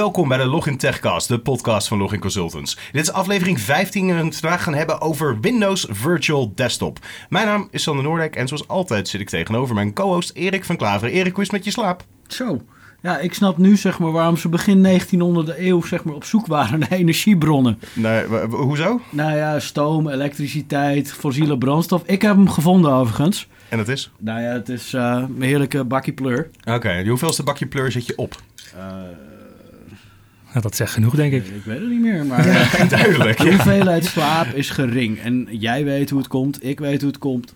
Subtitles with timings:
[0.00, 2.78] Welkom bij de Login Techcast, de podcast van Login Consultants.
[2.92, 6.98] Dit is aflevering 15 en we vandaag gaan hebben over Windows Virtual Desktop.
[7.28, 10.76] Mijn naam is Sander Noordijk en zoals altijd zit ik tegenover mijn co-host Erik van
[10.76, 11.14] Klaveren.
[11.14, 12.04] Erik, hoe is het met je slaap?
[12.26, 12.60] Zo.
[13.00, 16.46] Ja, ik snap nu zeg maar waarom ze begin 1900 eeuw zeg maar op zoek
[16.46, 17.78] waren naar energiebronnen.
[17.92, 19.00] Nee, hoezo?
[19.10, 22.02] Nou ja, stoom, elektriciteit, fossiele brandstof.
[22.06, 23.48] Ik heb hem gevonden overigens.
[23.68, 24.10] En dat is?
[24.18, 26.50] Nou ja, het is eh een heerlijke bakkie pleur.
[26.64, 28.36] Oké, hoeveelste bakje pleur zit je op?
[30.50, 31.46] Nou, dat zegt genoeg, denk ik.
[31.46, 33.38] Ik weet het niet meer, maar eh, Duidelijk.
[33.42, 35.18] de hoeveelheid slaap is gering.
[35.18, 37.54] En jij weet hoe het komt, ik weet hoe het komt.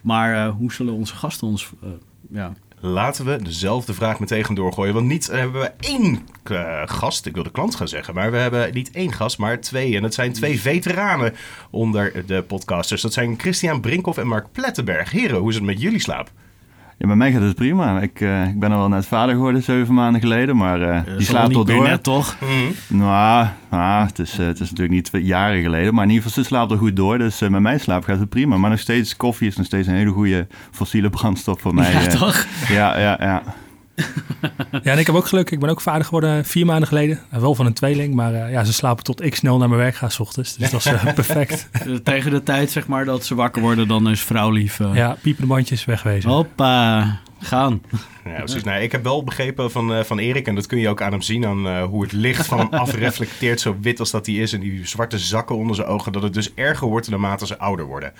[0.00, 1.70] Maar eh, hoe zullen onze gasten ons...
[1.82, 1.88] eh,
[2.30, 2.52] ja.
[2.80, 4.94] Laten we dezelfde vraag meteen gaan doorgooien.
[4.94, 8.36] Want niet hebben we één eh, gast, ik wil de klant gaan zeggen, maar we
[8.36, 9.96] hebben niet één gast, maar twee.
[9.96, 11.34] En dat zijn twee veteranen
[11.70, 13.02] onder de podcasters.
[13.02, 15.10] Dat zijn Christian Brinkhoff en Mark Plettenberg.
[15.10, 16.30] Heren, hoe is het met jullie slaap?
[16.98, 18.00] Ja, bij mij gaat het prima.
[18.00, 21.18] Ik, eh, ik ben al wel net vader geworden, zeven maanden geleden, maar eh, Dat
[21.18, 21.82] die slaapt al door.
[21.88, 22.36] net, toch?
[22.88, 26.24] Nou, nou het, is, eh, het is natuurlijk niet twee jaren geleden, maar in ieder
[26.26, 27.18] geval, ze slaapt er goed door.
[27.18, 28.56] Dus eh, met mijn slaap gaat het prima.
[28.56, 31.92] Maar nog steeds, koffie is nog steeds een hele goede fossiele brandstof voor mij.
[31.92, 32.46] Ja, toch?
[32.68, 33.42] Ja, ja, ja.
[34.82, 35.50] Ja, en ik heb ook geluk.
[35.50, 37.20] Ik ben ook vader geworden vier maanden geleden.
[37.30, 39.80] Eh, Wel van een tweeling, maar eh, ja, ze slapen tot ik snel naar mijn
[39.80, 40.56] werk ga s ochtends.
[40.56, 41.68] Dus dat is eh, perfect.
[41.72, 44.80] Eh, Tegen de tijd zeg maar dat ze wakker worden, dan is vrouw lief.
[44.80, 46.30] eh, Ja, piepende bandjes wegwezen.
[46.30, 47.82] Hoppa, gaan.
[48.24, 48.62] Ja, precies.
[48.64, 51.12] Nou, ik heb wel begrepen van, eh, van Erik, en dat kun je ook aan
[51.12, 54.34] hem zien, aan eh, hoe het licht van hem afreflecteert, zo wit als dat hij
[54.34, 57.58] is, en die zwarte zakken onder zijn ogen, dat het dus erger wordt naarmate ze
[57.58, 58.12] ouder worden.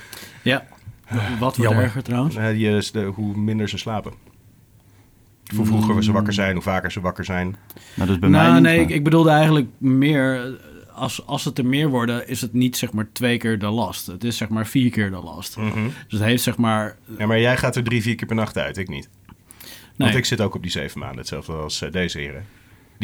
[0.43, 0.65] Ja.
[1.11, 1.83] Wat wordt Jammer.
[1.85, 2.37] erger trouwens?
[2.37, 4.13] Eh, die, hoe minder ze slapen.
[5.57, 7.57] Hoe vroeger ze wakker zijn, hoe vaker ze wakker zijn.
[7.95, 8.63] Maar dat is bij nou, mij niet.
[8.63, 10.59] nee, maar- ik, ik bedoelde eigenlijk meer...
[10.93, 14.07] Als, als het er meer worden, is het niet zeg maar twee keer de last.
[14.07, 15.57] Het is zeg maar vier keer de last.
[15.57, 15.85] Mhm.
[15.85, 16.97] Dus het heeft zeg maar...
[17.19, 19.09] Ja, maar jij gaat er drie, vier keer per nacht uit, ik niet.
[19.97, 22.45] Want ik zit ook op die zeven maanden, hetzelfde als eh, deze heren.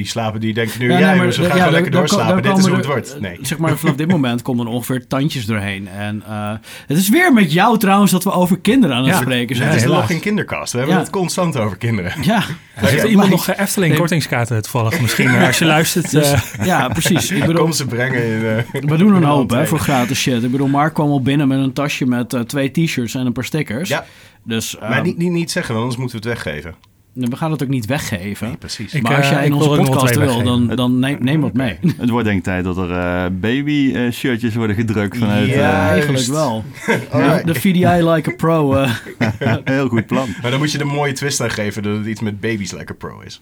[0.00, 2.59] Die slapen, die denken nu, Ja, ja, nee, maar maar, ja, gaan lekker doorslapen, dit
[2.59, 3.16] is hoe het wordt.
[3.21, 3.38] Nee.
[3.43, 5.88] Zeg maar, vanaf dit moment komen er ongeveer tandjes doorheen.
[5.88, 6.53] En eh,
[6.87, 9.21] het is weer met jou trouwens dat we over kinderen aan het Ja.
[9.21, 9.77] spreken Het zijn.
[9.77, 11.03] is Ja, nog geen kinderkast, we hebben Ja.
[11.03, 12.12] het constant over kinderen.
[12.22, 14.00] Ja, Heeft Ja, iemand nog Efteling Nee.
[14.00, 15.28] kortingskaarten toevallig misschien?
[15.28, 16.15] eh, als je luistert.
[16.15, 17.31] eh, ja, precies.
[17.31, 18.65] Ik bedoel, Kom ze brengen in...
[18.91, 20.43] We doen een hoop hè, voor gratis shit.
[20.43, 23.44] Ik bedoel, Mark kwam al binnen met een tasje met twee t-shirts en een paar
[23.44, 23.89] stickers.
[23.89, 24.05] Ja,
[24.44, 26.75] Dus maar ehm, niet, niet, niet zeggen, want anders moeten we het weggeven.
[27.20, 28.47] We gaan het ook niet weggeven.
[28.47, 28.94] Nee, precies.
[28.94, 31.41] Ik, maar als eh, jij ik in onze wil podcast wil, dan, dan neem, neem
[31.41, 31.78] wat mee.
[31.97, 35.48] Het wordt denk ik tijd dat er eh, baby eh, shirtjes worden gedrukt vanuit...
[35.48, 35.82] Ja.
[35.82, 36.64] eh, eigenlijk wel.
[37.12, 37.47] Alright.
[37.47, 38.86] De VDI Like a Pro.
[39.64, 40.28] heel goed plan.
[40.42, 42.94] Maar dan moet je de mooie twist aan geven dat het iets met baby's lekker
[42.94, 43.41] pro is.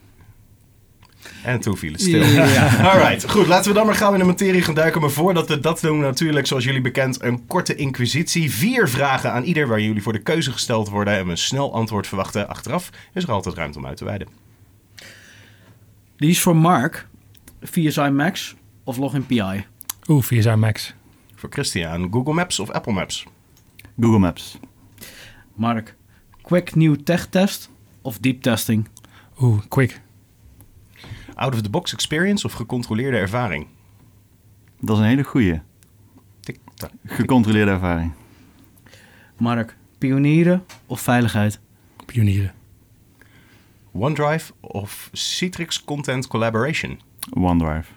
[1.43, 2.25] En toen viel het stil.
[2.25, 2.67] Ja.
[2.91, 3.47] Alright, goed.
[3.47, 5.01] Laten we dan maar gauw in de materie gaan duiken.
[5.01, 8.51] Maar voordat we dat doen, natuurlijk, zoals jullie bekend, een korte inquisitie.
[8.51, 11.15] Vier vragen aan ieder waar jullie voor de keuze gesteld worden.
[11.15, 12.49] En we een snel antwoord verwachten.
[12.49, 14.29] Achteraf is er altijd ruimte om uit te wijden.
[16.17, 17.07] Die is voor Mark.
[17.63, 19.65] VSI Max of Login PI.
[20.09, 20.95] Oeh, VSI Max.
[21.35, 23.27] Voor Christian, Google Maps of Apple Maps?
[24.01, 24.59] Google Maps.
[25.55, 25.95] Mark.
[26.43, 27.71] Quick New Tech Test
[28.03, 28.89] of Deep Testing.
[29.41, 30.01] Oeh, quick.
[31.39, 33.67] Out-of-the-box experience of gecontroleerde ervaring?
[34.81, 35.63] Dat is een hele goede.
[36.41, 36.91] Tik, tak.
[37.05, 38.13] Gecontroleerde ervaring.
[39.37, 39.77] Mark.
[39.99, 41.61] Pionieren of veiligheid.
[42.07, 42.53] Pionieren.
[43.93, 47.01] OneDrive of Citrix Content Collaboration?
[47.31, 47.93] OneDrive.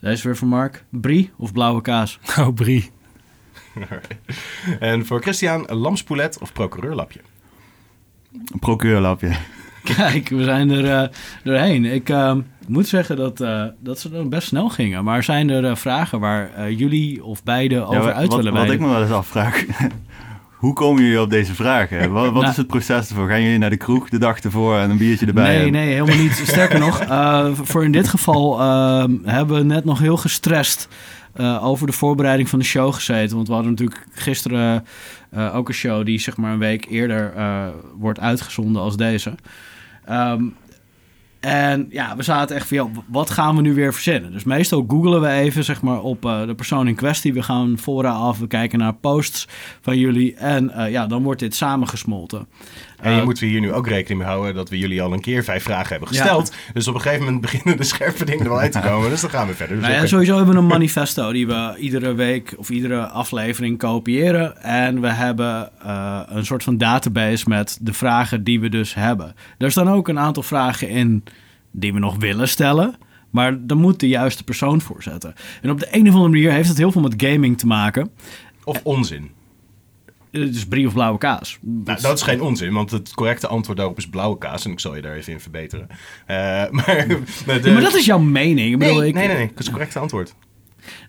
[0.00, 0.84] Deze is weer voor Mark.
[0.88, 2.18] Brie of blauwe kaas.
[2.38, 2.90] Oh, Brie.
[4.80, 7.20] En voor Christian, een lamspoulet of procureurlapje?
[8.32, 9.36] Een procureurlapje.
[9.96, 11.08] Kijk, we zijn er eh,
[11.44, 11.84] doorheen.
[11.84, 12.34] Ik eh,
[12.66, 15.04] moet zeggen dat, eh, dat ze dan best snel gingen.
[15.04, 18.68] Maar zijn er eh, vragen waar jullie of beide over uit wat, willen wat ik
[18.68, 18.86] wijden?
[18.86, 19.64] me wel eens afvraag.
[20.62, 22.12] Hoe komen jullie op deze vragen?
[22.12, 22.46] Wat, wat Nou.
[22.48, 23.28] is het proces ervoor?
[23.28, 25.56] Gaan jullie naar de kroeg de dag ervoor en een biertje erbij?
[25.56, 26.32] Nee, En- nee, helemaal niet.
[26.46, 27.04] Sterker nog,
[27.62, 30.88] voor in dit geval eh, hebben we net nog heel gestrest
[31.60, 33.36] over de voorbereiding van de show gezeten.
[33.36, 34.84] Want we hadden natuurlijk gisteren
[35.52, 37.32] ook een show die zeg maar een week eerder
[37.98, 39.34] wordt uitgezonden als deze.
[40.04, 40.44] Ehm,
[41.42, 44.32] en ja, we zaten echt van, wat gaan we nu weer verzinnen?
[44.32, 47.32] Dus meestal googelen we even zeg maar, op eh, de persoon in kwestie.
[47.32, 49.48] We gaan fora af, we kijken naar posts
[49.80, 50.34] van jullie.
[50.34, 52.46] En eh, ja, dan wordt dit samengesmolten.
[53.02, 55.20] En je Eh, moet hier nu ook rekening mee houden dat we jullie al een
[55.20, 56.20] keer vijf vragen hebben Ja.
[56.20, 56.52] gesteld.
[56.72, 59.10] Dus op een gegeven moment beginnen de scherpe dingen er wel uit te komen.
[59.10, 59.76] Dus dan gaan we verder.
[59.76, 63.78] Dus Nou ja, sowieso hebben we een manifesto die we iedere week of iedere aflevering
[63.78, 64.62] kopiëren.
[64.62, 69.34] En we hebben eh, een soort van database met de vragen die we dus hebben.
[69.58, 71.24] Er staan ook een aantal vragen in
[71.70, 72.94] die we nog willen stellen.
[73.30, 75.34] Maar daar moet de juiste persoon voor zetten.
[75.62, 78.10] En op de een of andere manier heeft het heel veel met gaming te maken.
[78.64, 79.30] Of onzin.
[80.32, 81.58] Het is brie of blauwe kaas.
[81.60, 84.64] Nou, dat is geen onzin, want het correcte antwoord daarop is blauwe kaas.
[84.64, 85.86] En ik zal je daar even in verbeteren.
[86.30, 86.36] Uh,
[86.70, 88.72] maar, de, ja, maar dat is jouw mening.
[88.72, 90.34] Ik bedoel, nee, ik, nee, nee, nee, dat is het correcte antwoord.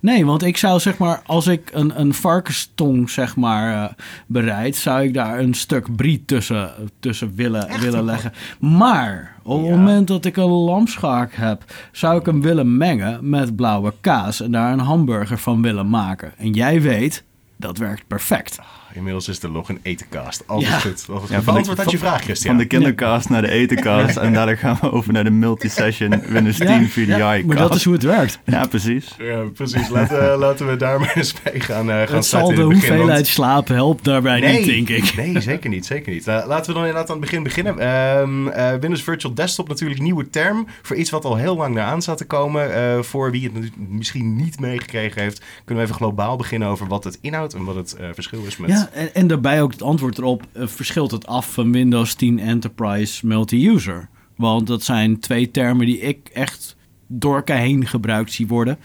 [0.02, 3.86] Nee, want ik zou zeg maar, als ik een, een varkenstong zeg maar uh,
[4.28, 8.34] bereid, zou ik daar een stuk brie tussen, tussen willen, Echt, willen leggen.
[8.60, 9.75] Maar op het Ja.
[9.75, 14.52] moment dat ik een lamschaak heb, zou ik hem willen mengen met blauwe kaas en
[14.52, 16.34] daar een hamburger van willen maken.
[16.38, 17.24] En jij weet,
[17.58, 18.60] dat werkt perfect.
[18.94, 20.44] Inmiddels is er nog een etencast.
[20.45, 20.78] Altijd Ja.
[20.80, 21.06] goed.
[21.10, 21.28] Altijd Ja, goed.
[21.30, 22.54] van de- Beantwoord had je vraag, Christian.
[22.54, 24.18] Van de kindercast naar de etencast.
[24.18, 27.94] En daarna gaan we over naar de multi-session Windows 10 VDI maar dat is hoe
[27.94, 28.40] het werkt.
[28.45, 29.16] Ja, precies.
[29.18, 29.90] Ja, precies.
[29.90, 32.68] Laten, laten we daar maar eens mee gaan, eh gaan Het zal starten de in
[32.69, 35.16] het begin, want- hoeveelheid slaap helpt daarbij niet, denk ik.
[35.16, 35.86] Nee, zeker niet.
[35.86, 36.28] Zeker niet.
[36.28, 37.80] Eh, laten we dan inderdaad aan het begin beginnen.
[37.80, 41.75] Ehm, eh, Windows Virtual Desktop natuurlijk een nieuwe term voor iets wat al heel lang
[41.75, 42.75] eraan zat te komen.
[42.75, 47.04] Eh, voor wie het misschien niet meegekregen heeft, kunnen we even globaal beginnen over wat
[47.04, 48.69] het inhoudt en wat het eh, verschil is met...
[48.69, 50.44] Ja, en, en daarbij ook het antwoord erop.
[50.51, 54.09] eh, verschilt het af van Windows 10 Enterprise Multi-User?
[54.35, 56.75] Want dat zijn twee termen die ik echt
[57.07, 58.77] door elkaar heen gebruikt zie worden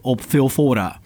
[0.00, 1.00] op veel fora.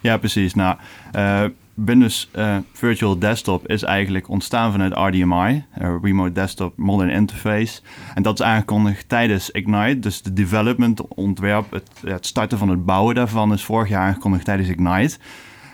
[0.00, 0.54] Ja, precies.
[0.54, 0.76] Nou,
[1.12, 1.44] eh,
[1.74, 5.64] Windows eh, Virtual Desktop is eigenlijk ontstaan vanuit RDMI,
[6.02, 7.80] Remote Desktop Modern Interface.
[8.14, 9.98] En dat is aangekondigd tijdens Ignite.
[9.98, 14.44] Dus de development, ontwerp, het, het starten van het bouwen daarvan is vorig jaar aangekondigd
[14.44, 15.16] tijdens Ignite.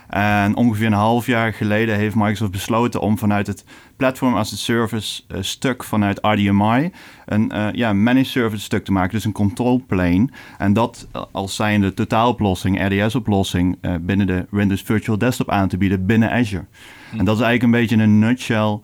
[0.09, 3.63] En ongeveer een half jaar geleden heeft Microsoft besloten om vanuit het
[3.99, 6.91] Platform as a Service eh, stuk vanuit RDMI
[7.25, 10.27] een eh, ja, managed service stuk te maken, dus een control plane.
[10.57, 16.05] En dat eh, als zijnde totaaloplossing, RDS-oplossing binnen de Windows Virtual Desktop aan te bieden
[16.05, 16.65] binnen Azure.
[17.17, 18.79] En dat is eigenlijk een beetje in een nutshell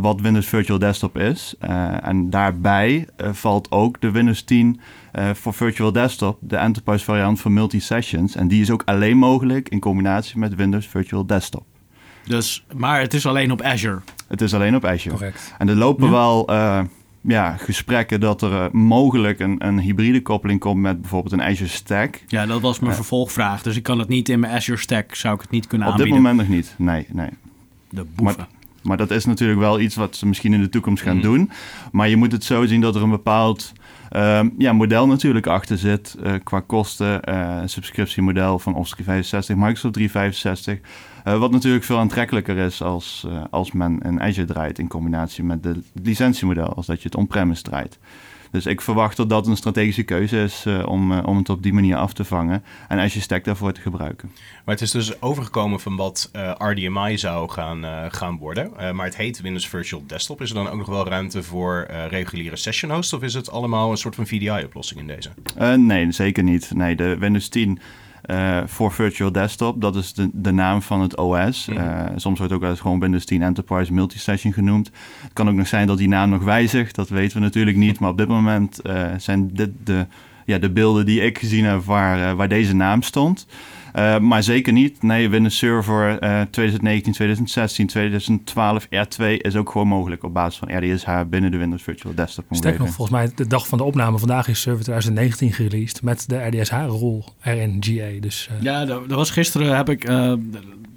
[0.00, 1.54] wat Windows Virtual Desktop is.
[2.02, 4.80] En daarbij valt ook de Windows 10
[5.16, 8.34] eh, voor Virtual Desktop, de enterprise variant van multi-sessions.
[8.34, 11.64] En die is ook alleen mogelijk in combinatie met Windows Virtual Desktop.
[12.26, 14.00] Dus, maar het is alleen op Azure.
[14.28, 15.14] Het is alleen op Azure.
[15.16, 15.54] Correct.
[15.58, 16.80] En er lopen wel eh,
[17.20, 21.68] ja, gesprekken dat er eh, mogelijk een, een hybride koppeling komt met bijvoorbeeld een Azure
[21.70, 22.20] Stack.
[22.26, 23.62] Ja, dat was mijn vervolgvraag.
[23.62, 25.92] Dus ik kan het niet in mijn Azure Stack, zou ik het niet kunnen Op
[25.96, 26.22] dit aanbieden.
[26.30, 26.74] moment nog niet.
[26.78, 27.28] Nee, nee.
[27.90, 28.46] De boeven.
[28.82, 31.24] Maar dat is natuurlijk wel iets wat ze misschien in de toekomst gaan Mhm.
[31.26, 31.50] doen.
[31.92, 33.72] Maar je moet het zo zien dat er een bepaald
[34.10, 36.16] ehm, ja, model natuurlijk achter zit.
[36.22, 40.78] eh, qua kosten, eh, een subscriptiemodel van Office 365, Microsoft 365.
[41.26, 45.44] Eh, wat natuurlijk veel aantrekkelijker is als, eh, als men in Azure draait in combinatie
[45.44, 46.74] met de licentiemodel.
[46.74, 47.98] Als dat je het on-premise draait.
[48.50, 51.72] Dus ik verwacht dat dat een strategische keuze is eh, om, om het op die
[51.72, 52.64] manier af te vangen.
[52.88, 54.30] En Azure Stack daarvoor te gebruiken.
[54.64, 58.72] Maar het is dus overgekomen van wat eh, RDMI zou gaan, gaan worden.
[58.94, 60.40] Maar het heet Windows Virtual Desktop.
[60.40, 63.12] Is er dan ook nog wel ruimte voor reguliere session hosts?
[63.12, 65.30] Of is het allemaal een soort van VDI-oplossing in deze?
[65.76, 66.70] Nee, zeker niet.
[66.74, 67.84] Nee, de Windows 10 eh,
[68.66, 71.66] voor Virtual Desktop, dat is de, de naam van het OS.
[71.66, 71.78] Mhm.
[71.78, 74.90] Eh, soms wordt ook wel eens gewoon Windows 10 Enterprise Multisession genoemd.
[75.22, 77.98] Het kan ook nog zijn dat die naam nog wijzigt, dat weten we natuurlijk niet.
[77.98, 80.06] Maar op dit moment eh, zijn dit de,
[80.44, 83.46] ja, de beelden die ik gezien heb waar, eh, waar deze naam stond.
[83.96, 85.02] Eh, maar zeker niet.
[85.02, 90.78] Nee, Windows Server eh, 2019, 2016, 2012, R2 is ook gewoon mogelijk op basis van
[90.78, 92.44] RDSH binnen de Windows Virtual Desktop.
[92.50, 96.28] Sterker nog, volgens mij de dag van de opname vandaag is Server 2019 gereleased met
[96.28, 98.20] de RDSH-rol erin GA.
[98.20, 100.32] Dus eh, Ja, dat, dat was gisteren heb ik, eh,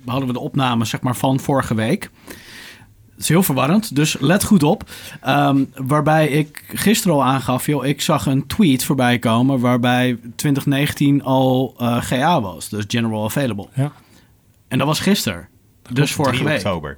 [0.06, 2.10] hadden we de opname zeg maar, van vorige week.
[3.20, 4.90] Het is heel verwarrend, dus let goed op.
[5.22, 11.24] Ehm, waarbij ik gisteren al aangaf, joh, ik zag een tweet voorbij komen waarbij 2019
[11.24, 13.68] al eh, GA was, dus General Available.
[13.74, 13.92] Ja.
[14.68, 15.48] En dat was gisteren,
[15.92, 16.58] dus vorige 3 week.
[16.58, 16.98] oktober.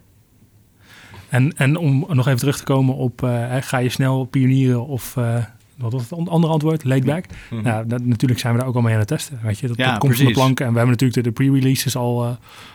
[1.30, 5.18] En, en om nog even terug te komen op, eh, ga je snel pionieren of,
[5.18, 5.44] eh,
[5.82, 7.26] wat was het andere antwoord, laid back?
[7.50, 7.62] Mhm.
[7.64, 9.68] Nou, dat, natuurlijk zijn we daar ook al mee aan het testen, weet je.
[9.68, 10.44] Dat, Ja, dat komt van de precies.
[10.44, 12.32] plank en we hebben natuurlijk de, de pre-releases al, eh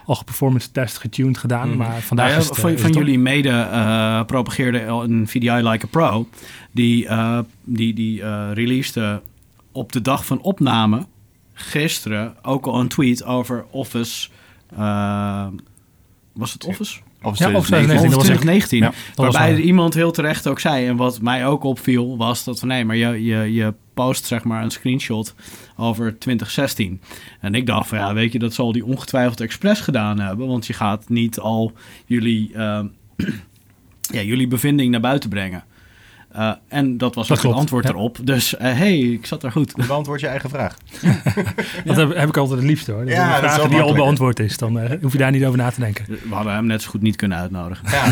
[0.07, 1.77] al geperformance test getuned gedaan, Mhm.
[1.79, 4.81] maar vandaag Nou ja, is het, eh, van, is van het jullie mede eh propageerde
[4.81, 6.29] een VDI Like a Pro.
[6.73, 8.23] Die, eh die, die
[8.53, 9.23] releasede
[9.73, 11.07] op de dag van opname
[11.53, 14.29] gisteren ook al een tweet over Office.
[16.33, 16.99] was het Office?
[17.27, 18.11] Of Ja, of 2019.
[18.11, 18.79] 2019, dat was echt- 2019.
[18.79, 20.87] Ja, dat was waarbij er iemand heel terecht ook zei.
[20.87, 24.45] En wat mij ook opviel was dat van nee, maar je, je, je post zeg
[24.45, 25.35] maar een screenshot
[25.77, 27.01] over 2016.
[27.41, 30.47] En ik dacht van ja, weet je, dat zal die ongetwijfeld expres gedaan hebben.
[30.47, 31.73] Want je gaat niet al
[32.07, 32.81] jullie, eh,
[34.17, 35.65] ja, jullie bevinding naar buiten brengen.
[36.39, 37.91] Uh, en dat was Dat ook het antwoord ja.
[37.91, 38.19] erop.
[38.23, 39.73] Dus hé, hey, ik zat er goed.
[39.77, 40.77] Je beantwoord je eigen vraag.
[41.85, 43.05] Dat heb, heb ik altijd het liefste hoor.
[43.05, 44.59] Dat Ja, dat wel vragen die al beantwoord is.
[44.59, 46.05] Dan eh, hoef je daar niet over na te denken.
[46.07, 47.85] We hadden hem net zo goed niet kunnen uitnodigen.
[47.91, 48.05] Ja.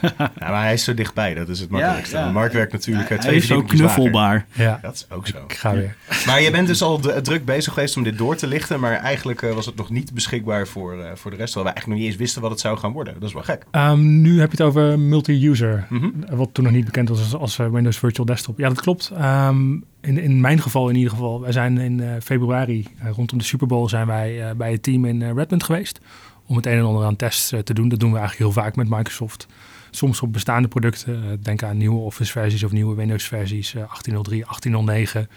[0.18, 2.16] ja, maar hij is zo dichtbij, dat is het makkelijkste.
[2.16, 2.30] Ja, ja.
[2.30, 3.68] Mark werkt natuurlijk Hij eh, twee is zo lager.
[3.76, 4.46] knuffelbaar.
[4.52, 5.36] Ja, Dat is ook zo.
[5.48, 5.96] ik ga weer.
[6.26, 8.80] Maar je bent dus al druk bezig geweest om dit door te lichten.
[8.80, 11.52] Maar eigenlijk eh, was het nog niet beschikbaar voor, eh, voor de rest.
[11.52, 13.14] Terwijl we eigenlijk nog niet eens wisten wat het zou gaan worden.
[13.14, 13.64] Dat is wel gek.
[13.70, 15.86] Ehm, nu heb je het over multi-user.
[15.88, 16.08] Mhm.
[16.30, 18.58] Wat toen nog niet bekend was als, als eh, Windows Virtual Desktop.
[18.58, 19.10] Ja, dat klopt.
[19.16, 21.40] Ehm, in, in mijn geval in ieder geval.
[21.40, 24.82] Wij zijn in eh, februari, eh, rondom de Super Bowl, zijn wij eh, bij het
[24.82, 26.00] team in eh, Redmond geweest.
[26.46, 27.88] Om het een en ander aan tests eh, te doen.
[27.88, 29.46] Dat doen we eigenlijk heel vaak met Microsoft.
[29.90, 31.14] Soms op bestaande producten.
[31.24, 33.74] Eh, denk aan nieuwe Office versies of nieuwe Windows versies.
[33.74, 35.28] eh 1803, 1809.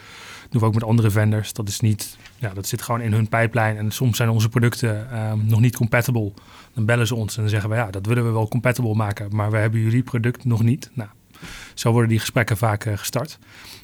[0.50, 1.54] doen we ook met andere vendors.
[1.54, 3.78] Dat is niet, ja, dat zit gewoon in hun pijplijn.
[3.78, 6.32] En soms zijn onze producten ehm, nog niet compatible.
[6.74, 9.36] Dan bellen ze ons en dan zeggen we ja, dat willen we wel compatible maken,
[9.36, 10.90] maar we hebben jullie product nog niet.
[10.94, 11.10] Nou,
[11.74, 13.40] zo worden die gesprekken vaak eh, gestart.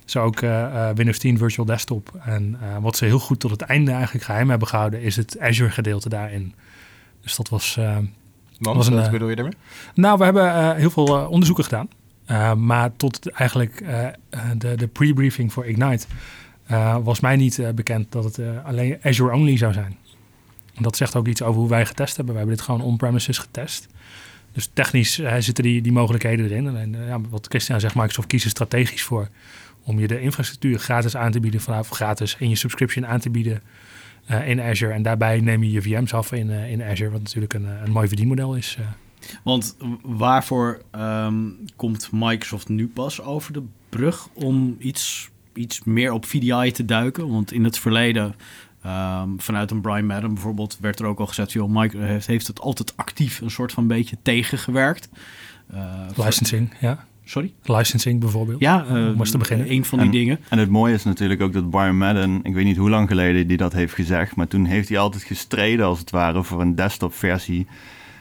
[0.06, 2.20] Zo ook eh, eh, Windows 10 Virtual Desktop.
[2.26, 5.70] En wat ze heel goed tot het einde eigenlijk geheim hebben gehouden, is het Azure
[5.70, 6.54] gedeelte daarin.
[7.22, 7.80] Dus dat was.
[8.60, 9.56] Want, Was een, wat bedoel je daarmee?
[9.94, 11.90] nou, we hebben heel veel onderzoeken gedaan.
[12.60, 13.84] Maar tot eigenlijk
[14.58, 16.06] de, de pre-briefing voor Ignite
[17.04, 19.98] was mij niet bekend dat het alleen Azure only zou zijn.
[20.80, 22.34] Dat zegt ook iets over hoe wij getest hebben.
[22.34, 23.88] We hebben dit gewoon on-premises getest.
[24.60, 26.68] Dus technisch uh, zitten die, die mogelijkheden erin.
[26.68, 29.30] Alleen ja, wat Christian zegt, Microsoft kiest er strategisch voor
[29.84, 33.30] om je de infrastructuur gratis aan te bieden, vanaf gratis in je subscription aan te
[33.30, 33.62] bieden
[34.32, 34.94] uh, in Azure.
[34.94, 38.08] En daarbij neem je je VM's af in, in Azure, wat natuurlijk een, een mooi
[38.08, 38.78] verdienmodel is.
[39.44, 46.26] Want waarvoor um, komt Microsoft nu pas over de brug om iets, iets meer op
[46.26, 47.30] VDI te duiken?
[47.30, 48.36] Want in het verleden,
[48.86, 52.48] um, vanuit een Brian Madden bijvoorbeeld, werd er ook al gezegd: joh, Microsoft heeft, heeft
[52.48, 55.10] het altijd actief een soort van beetje tegengewerkt.
[55.74, 57.08] Uh, Licensing, ja.
[57.24, 57.54] Sorry?
[57.64, 58.60] Licensing bijvoorbeeld.
[58.60, 59.72] Ja, uh, om te beginnen.
[59.72, 60.40] Een van die en, dingen.
[60.50, 63.48] En het mooie is natuurlijk ook dat Brian Madden, ik weet niet hoe lang geleden
[63.48, 66.76] die dat heeft gezegd, maar toen heeft hij altijd gestreden als het ware voor een
[66.76, 67.68] desktop versie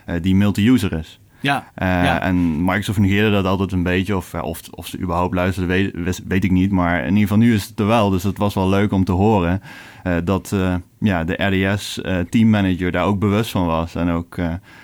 [0.07, 1.21] uh, die multi-user is.
[1.40, 4.16] Ja, uh, ja, En Microsoft negeerde dat altijd een beetje.
[4.16, 6.71] Of, of, of ze überhaupt luisterden, weet, weet, ik niet.
[6.71, 8.11] Maar in ieder geval nu is het er wel.
[8.11, 9.62] Dus het was wel leuk om te horen
[10.04, 10.54] uh, dat
[10.99, 13.95] ja, de RDS teammanager daar ook bewust van was.
[13.95, 14.37] En ook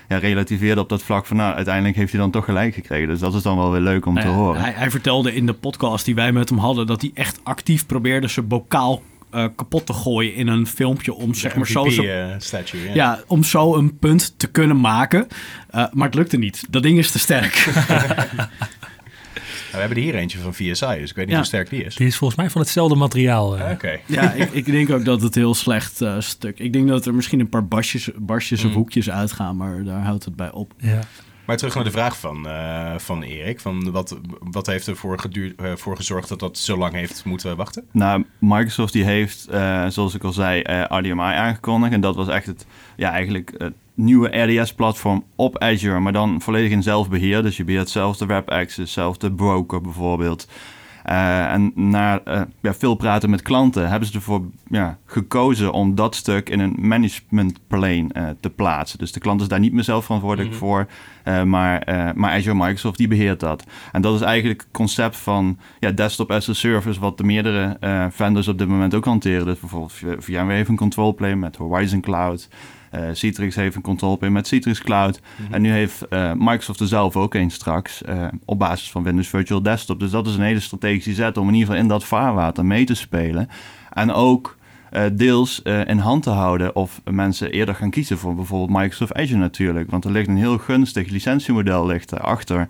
[0.08, 1.36] ja, relativeerde op dat vlak van...
[1.36, 3.08] nou, uiteindelijk heeft hij dan toch gelijk gekregen.
[3.08, 4.60] Dus dat is dan wel weer leuk om nou te horen.
[4.60, 6.86] Hij, hij, vertelde in de podcast die wij met hem hadden...
[6.86, 9.02] dat hij echt actief probeerde zijn bokaal
[9.34, 12.94] uh, kapot te gooien in een filmpje om zeg maar zo, zo uh, statue, yeah.
[12.94, 15.26] ja, om zo een punt te kunnen maken.
[15.74, 16.64] Uh, maar het lukte niet.
[16.70, 17.64] Dat ding is te sterk.
[19.74, 21.36] Nou, we hebben hier eentje van VSI, dus ik weet niet ja.
[21.36, 21.94] hoe sterk die is.
[21.94, 23.52] Die is volgens mij van hetzelfde materiaal.
[23.52, 23.70] Oké.
[23.70, 24.00] Okay.
[24.06, 26.58] Ja, ik, ik, denk ook dat het heel slecht uh, stuk.
[26.58, 28.68] Ik denk dat er misschien een paar basjes, barstjes mm.
[28.68, 30.72] of hoekjes uitgaan, maar daar houdt het bij op.
[30.78, 31.00] Ja.
[31.46, 33.60] Maar terug naar de vraag van, uh, van Erik.
[33.60, 37.56] Van wat, wat heeft ervoor geduurd, uh, voor gezorgd dat dat zo lang heeft moeten
[37.56, 37.84] wachten?
[37.90, 41.92] Nou, Microsoft die heeft, uh, zoals ik al zei, RDMI aangekondigd.
[41.92, 46.00] En dat was echt het, ja, eigenlijk het nieuwe RDS-platform op Azure.
[46.00, 47.42] Maar dan volledig in zelfbeheer.
[47.42, 50.48] Dus je beheert zelf de web access, zelf de broker bijvoorbeeld.
[51.10, 55.94] Uh, en na uh, ja, veel praten met klanten hebben ze ervoor ja, gekozen om
[55.94, 58.98] dat stuk in een management plane uh, te plaatsen.
[58.98, 60.68] Dus de klant is daar niet meer zelf verantwoordelijk mm -hmm.
[60.68, 60.86] voor,
[61.46, 61.82] maar,
[62.14, 63.64] maar Azure Microsoft die beheert dat.
[63.92, 67.76] En dat is eigenlijk het concept van ja, desktop as a service, wat de meerdere
[68.10, 69.44] vendors op dit moment ook hanteren.
[69.44, 72.48] Dus bijvoorbeeld VMware heeft een control plane met Horizon Cloud.
[72.94, 75.20] Uh, Citrix heeft een control plane met Citrix Cloud.
[75.20, 75.54] Mm -hmm.
[75.54, 79.28] En nu heeft uh, Microsoft er zelf ook een straks uh, op basis van Windows
[79.28, 80.00] Virtual Desktop.
[80.00, 82.84] Dus dat is een hele strategische zet om in ieder geval in dat vaarwater mee
[82.84, 83.48] te spelen.
[83.92, 84.56] En ook
[85.12, 89.90] deels in hand te houden of mensen eerder gaan kiezen voor bijvoorbeeld Microsoft Azure natuurlijk.
[89.90, 92.68] Want er ligt een heel gunstig licentiemodel ligt erachter.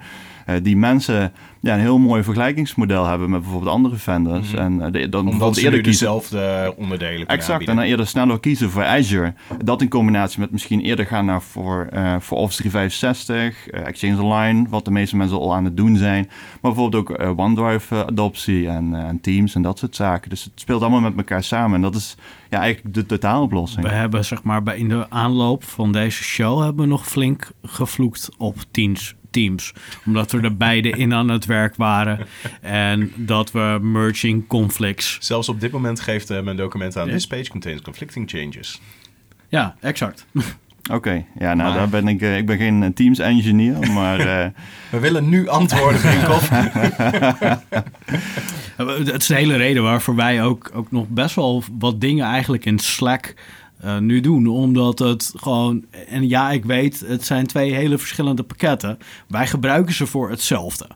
[0.62, 1.32] Die mensen
[1.64, 4.50] ja, een heel mooi vergelijkingsmodel hebben met bijvoorbeeld andere vendors.
[4.50, 4.62] Mhm.
[4.62, 4.80] Mm -hmm.
[4.80, 8.84] En de, dan Omdat ze eerder dezelfde onderdelen Exact, en dan eerder sneller kiezen voor
[8.84, 9.34] Azure.
[9.64, 14.22] Dat in combinatie met misschien eerder gaan naar voor, uh, voor Office 365, uh, Exchange
[14.22, 16.24] Online, wat de meeste mensen al aan het doen zijn.
[16.60, 20.30] Maar bijvoorbeeld ook uh, OneDrive-adoptie en, en, Teams en dat soort zaken.
[20.30, 21.76] Dus het speelt allemaal met elkaar samen.
[21.76, 22.16] En dat is
[22.50, 23.84] ja, eigenlijk de totaaloplossing.
[23.84, 27.50] We hebben zeg maar bij in de aanloop van deze show hebben we nog flink
[27.62, 29.72] gevloekt op Teams teams.
[30.06, 32.26] Omdat we er beide in aan het werk waren.
[32.60, 35.16] En dat we merging conflicts.
[35.20, 37.08] Zelfs op dit moment geeft uh, mijn document aan...
[37.08, 38.80] This page contains conflicting changes.
[39.48, 40.26] Ja, exact.
[40.84, 41.26] Oké, okay.
[41.38, 41.78] ja, nou, maar...
[41.78, 44.20] daar ben ik, uh, ik ben geen Teams engineer, maar...
[44.20, 44.46] Uh...
[44.90, 46.48] We willen nu antwoorden, Brinkhoff.
[48.76, 52.64] Het is de hele reden waarvoor wij ook, ook nog best wel wat dingen eigenlijk
[52.64, 53.34] in Slack
[53.84, 54.46] uh, nu doen.
[54.46, 55.84] Omdat het gewoon...
[56.08, 58.98] En ja, ik weet, het zijn twee hele verschillende pakketten.
[59.28, 60.86] Wij gebruiken ze voor hetzelfde.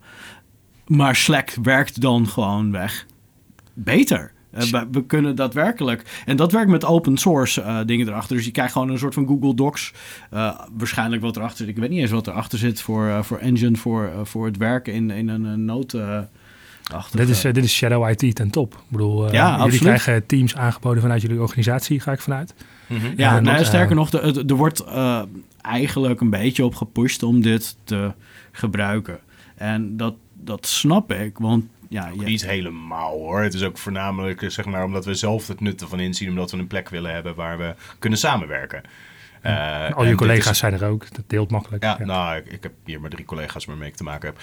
[0.87, 3.07] maar Slack werkt dan gewoon weg
[3.75, 4.33] beter.
[4.55, 6.23] Uh, we, kunnen daadwerkelijk.
[6.27, 8.37] En dat werkt met open source uh, dingen erachter.
[8.37, 9.93] Dus je krijgt gewoon een soort van Google Docs.
[10.73, 11.69] Waarschijnlijk wat erachter zit.
[11.69, 15.11] Ik weet niet eens wat erachter zit voor, voor Engine, voor, voor het werken in,
[15.11, 15.65] in een, een
[17.11, 18.75] Dit is, dit is Shadow IT ten top.
[18.75, 19.81] Ik bedoel, ja, jullie absoluut.
[19.81, 22.55] krijgen teams aangeboden vanuit jullie organisatie, ga ik vanuit.
[22.87, 23.13] Mm -hmm.
[23.17, 24.85] Ja, nou, sterker nog, er wordt
[25.61, 28.13] eigenlijk een beetje op gepusht om dit te
[28.53, 29.19] gebruiken.
[29.57, 32.23] En dat, dat snap ik, want ja, ja.
[32.23, 33.41] Niet helemaal hoor.
[33.41, 36.29] Het is ook voornamelijk zeg maar, omdat we zelf het nut ervan inzien.
[36.29, 38.83] Omdat we een plek willen hebben waar we kunnen samenwerken.
[39.47, 41.15] Uh, Al je collega's zijn er ook.
[41.15, 41.83] Dat deelt makkelijk.
[41.83, 44.39] Ja, nou, ik, ik, heb hier maar drie collega's waarmee ik te maken heb.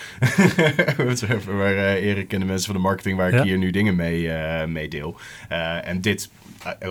[1.45, 4.21] waar uh, Erik en de mensen van de marketing waar ik hier nu dingen mee,
[4.21, 5.19] uh, mee deel.
[5.81, 6.29] en dit,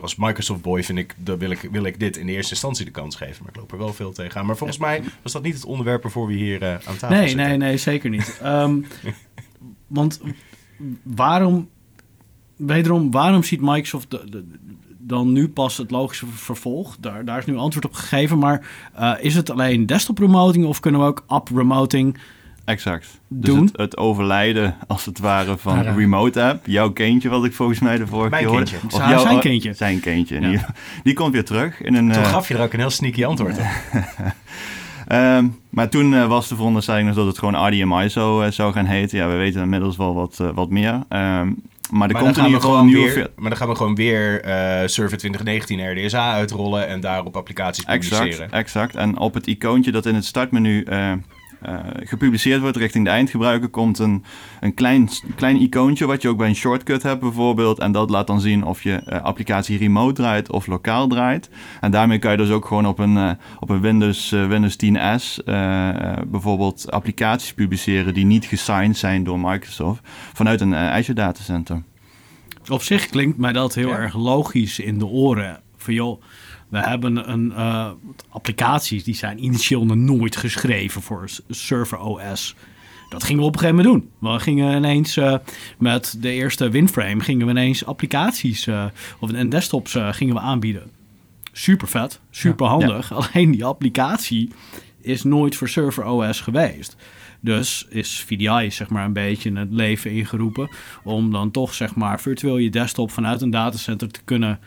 [0.00, 2.90] als Microsoft boy vind ik, dan wil ik, wil ik dit in eerste instantie de
[2.90, 3.42] kans geven.
[3.42, 4.46] Maar ik loop er wel veel tegenaan.
[4.46, 7.48] Maar volgens mij was dat niet het onderwerp waarvoor we hier aan tafel nee, zitten.
[7.48, 8.40] Nee, nee, zeker niet.
[8.44, 8.86] um,
[9.86, 10.20] want
[11.02, 11.68] waarom,
[12.56, 14.44] wederom, waarom ziet Microsoft de,
[15.06, 16.96] dan nu pas het logische vervolg?
[17.00, 18.38] Daar, daar is nu antwoord op gegeven.
[18.38, 18.66] Maar
[18.98, 22.18] uh, is het alleen desktop remoting of kunnen we ook app remoting
[22.64, 23.20] Exact.
[23.28, 23.64] Dus doen?
[23.64, 26.66] Het, het, overlijden, als het ware, van ja, remote app.
[26.66, 28.70] Jouw kindje, wat ik volgens mij de vorige keer hoorde.
[28.86, 29.72] Of jouw, zijn kindje.
[29.72, 30.40] Zijn kindje.
[30.40, 30.48] Ja.
[30.48, 30.60] Die,
[31.02, 31.82] die, komt weer terug.
[31.82, 33.64] In een, Toen uh, gaf je er ook een heel sneaky antwoord op.
[35.12, 38.72] Um, maar toen uh, was de veronderstelling nog dat het gewoon RDMI zou, uh, zou
[38.72, 39.18] gaan heten.
[39.18, 41.02] Ja, we weten inmiddels wel wat, uh, wat meer.
[41.08, 41.62] Um,
[41.94, 43.14] maar er maar komt geval een nieuwe...
[43.14, 44.40] Weer, maar dan gaan we gewoon weer
[44.88, 48.28] Server 2019 RDSA uitrollen en daarop applicaties publiceren.
[48.28, 48.94] Exact, exact.
[48.94, 51.12] En op het icoontje dat in het startmenu uh,
[51.96, 54.24] gepubliceerd wordt richting de eindgebruiker, komt een,
[54.60, 57.78] een klein, klein icoontje wat je ook bij een shortcut hebt bijvoorbeeld.
[57.78, 61.50] En dat laat dan zien of je uh, applicatie remote draait of lokaal draait.
[61.80, 63.30] En daarmee kan je dus ook gewoon op een, uh,
[63.60, 65.44] op een Windows, Windows 10S
[66.26, 70.00] bijvoorbeeld applicaties publiceren die niet gesigned zijn door Microsoft
[70.32, 71.82] vanuit een Azure datacenter.
[72.68, 73.96] Op zich klinkt mij dat heel ja.
[73.96, 75.60] erg logisch in de oren.
[75.76, 76.22] Van joh,
[76.68, 77.90] we hebben een, uh,
[78.28, 82.54] applicaties die zijn initieel nog nooit geschreven voor server OS.
[83.08, 84.30] Dat gingen we op een gegeven moment doen.
[84.32, 85.34] We gingen ineens uh,
[85.78, 88.84] met de eerste WinFrame gingen we ineens applicaties uh,
[89.18, 90.90] of en desktops gingen we aanbieden.
[91.52, 93.08] Super vet, super handig.
[93.08, 93.16] Ja.
[93.16, 94.50] Alleen die applicatie
[95.00, 96.96] is nooit voor server OS geweest.
[97.40, 100.68] Dus is VDI zeg maar een beetje in het leven ingeroepen
[101.02, 104.58] om dan toch zeg maar virtueel je desktop vanuit een datacenter te kunnen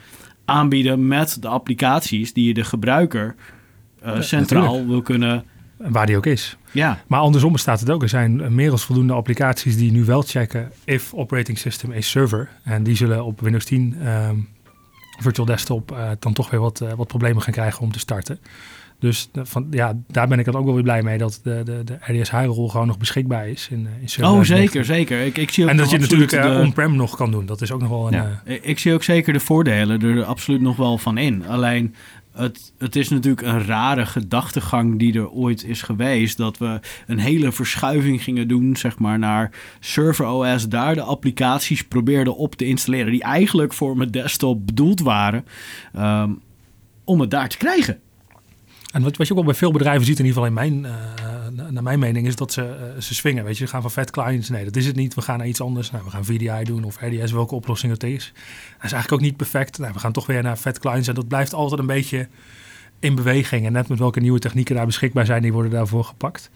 [0.47, 3.35] aanbieden met de applicaties die je de gebruiker
[4.05, 4.89] uh, centraal natuurlijk.
[4.89, 5.43] wil kunnen.
[5.77, 6.57] Waar die ook is.
[6.71, 6.99] Ja.
[7.07, 8.01] Maar andersom bestaat het ook.
[8.01, 12.49] Er zijn meer dan voldoende applicaties die nu wel checken if operating system is server.
[12.63, 14.47] En die zullen op Windows 10 um,
[15.19, 18.39] virtual desktop uh, dan toch weer wat, uh, wat problemen gaan krijgen om te starten.
[18.99, 21.83] Dus van, ja, daar ben ik dan ook wel weer blij mee dat de, de,
[21.83, 23.67] de RDS-rol gewoon nog beschikbaar is.
[23.71, 25.25] In, in oh, zeker, zeker.
[25.25, 26.59] Ik, ik zie ook en dat je natuurlijk de...
[26.61, 27.45] on-prem nog kan doen.
[27.45, 28.13] Dat is ook nog wel een...
[28.13, 28.41] Ja.
[28.45, 28.57] Uh...
[28.61, 31.47] Ik zie ook zeker de voordelen er absoluut nog wel van in.
[31.47, 31.95] Alleen,
[32.33, 36.37] het, het is natuurlijk een rare gedachtegang die er ooit is geweest.
[36.37, 40.69] Dat we een hele verschuiving gingen doen, zeg maar, naar server OS.
[40.69, 45.45] Daar de applicaties probeerden op te installeren die eigenlijk voor mijn desktop bedoeld waren.
[45.97, 46.39] Um,
[47.03, 47.99] om het daar te krijgen.
[48.93, 50.93] En wat, je ook wel bij veel bedrijven ziet, in ieder geval in mijn,
[51.55, 52.61] uh, naar mijn mening, is dat ze,
[52.95, 53.43] uh, ze swingen.
[53.43, 54.49] Weet je, ze gaan van vet clients.
[54.49, 55.13] Nee, dat is het niet.
[55.13, 55.91] We gaan naar iets anders.
[55.91, 58.31] Nou, we gaan VDI doen of RDS, welke oplossing het is.
[58.75, 59.77] Dat is eigenlijk ook niet perfect.
[59.77, 61.07] Nou, we gaan toch weer naar vet clients.
[61.07, 62.27] En dat blijft altijd een beetje
[62.99, 63.65] in beweging.
[63.65, 66.49] En net met welke nieuwe technieken daar beschikbaar zijn, die worden daarvoor gepakt.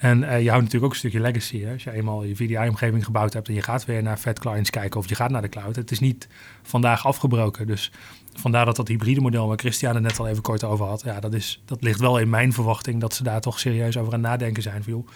[0.00, 1.62] En uh, je houdt natuurlijk ook een stukje legacy.
[1.62, 1.72] Hè?
[1.72, 5.00] Als je eenmaal je VDI-omgeving gebouwd hebt en je gaat weer naar vet clients kijken
[5.00, 5.76] of je gaat naar de cloud.
[5.76, 6.28] Het is niet
[6.62, 7.66] vandaag afgebroken.
[7.66, 7.92] Dus
[8.34, 11.02] vandaar dat dat hybride model waar Christian het net al even kort over had.
[11.04, 14.12] Ja, dat, is, dat ligt wel in mijn verwachting dat ze daar toch serieus over
[14.12, 14.82] aan nadenken zijn.
[14.82, 15.08] Van, joh,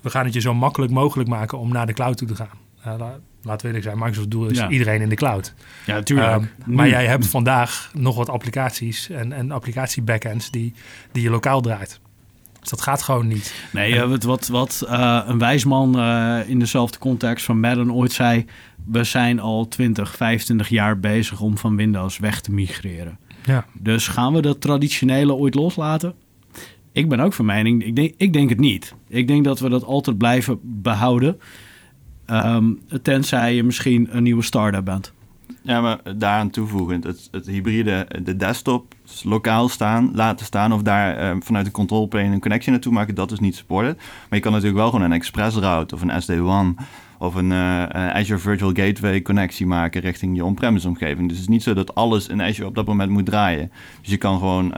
[0.00, 2.58] we gaan het je zo makkelijk mogelijk maken om naar de cloud toe te gaan.
[2.86, 2.94] Uh,
[3.42, 4.68] laten we eerlijk zijn, Microsoft doel is ja.
[4.68, 5.54] iedereen in de cloud.
[5.86, 6.34] Ja, natuurlijk.
[6.34, 10.74] Um, maar jij hebt vandaag nog wat applicaties en, en applicatie-backends die,
[11.12, 12.00] die je lokaal draait.
[12.62, 13.54] Dus dat gaat gewoon niet.
[13.72, 18.12] Nee, en, wat, wat, wat uh, een wijsman uh, in dezelfde context van Madden ooit
[18.12, 18.44] zei...
[18.84, 23.18] we zijn al 20, 25 jaar bezig om van Windows weg te migreren.
[23.44, 23.66] Ja.
[23.72, 26.14] Dus gaan we dat traditionele ooit loslaten?
[26.92, 28.94] Ik ben ook van mening, ik denk, ik denk het niet.
[29.08, 31.40] Ik denk dat we dat altijd blijven behouden...
[32.26, 35.12] Um, tenzij je misschien een nieuwe start-up bent.
[35.62, 38.94] Ja, maar daaraan toevoegend, het, het hybride, de desktop
[39.24, 43.14] lokaal staan, laten staan of daar uh, vanuit de control plane een connectie naartoe maken,
[43.14, 43.96] dat is niet supported.
[43.96, 46.76] Maar je kan natuurlijk wel gewoon een express route of een SD-WAN
[47.18, 51.28] of een uh, Azure Virtual Gateway connectie maken richting je on-premise omgeving.
[51.28, 53.72] Dus het is niet zo dat alles in Azure op dat moment moet draaien.
[54.00, 54.74] Dus je kan gewoon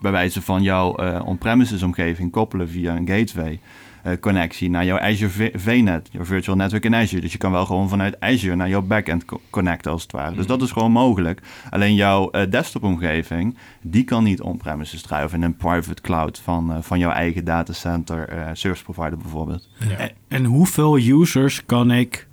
[0.00, 3.60] bij wijze van jouw on-premises omgeving koppelen via een gateway.
[4.06, 7.20] Eh, connectie naar jouw Azure V- VNet, jouw Virtual Network in Azure.
[7.20, 10.34] Dus je kan wel gewoon vanuit Azure naar jouw backend co- connecten als het ware.
[10.34, 11.40] Dus dat is gewoon mogelijk.
[11.70, 16.72] Alleen jouw eh, desktop-omgeving, die kan niet on-premises draaien of in een private cloud van,
[16.72, 19.68] eh, van jouw eigen datacenter eh, service provider bijvoorbeeld.
[19.98, 22.26] En, en hoeveel users kan ik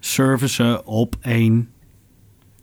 [0.00, 1.68] servicen op één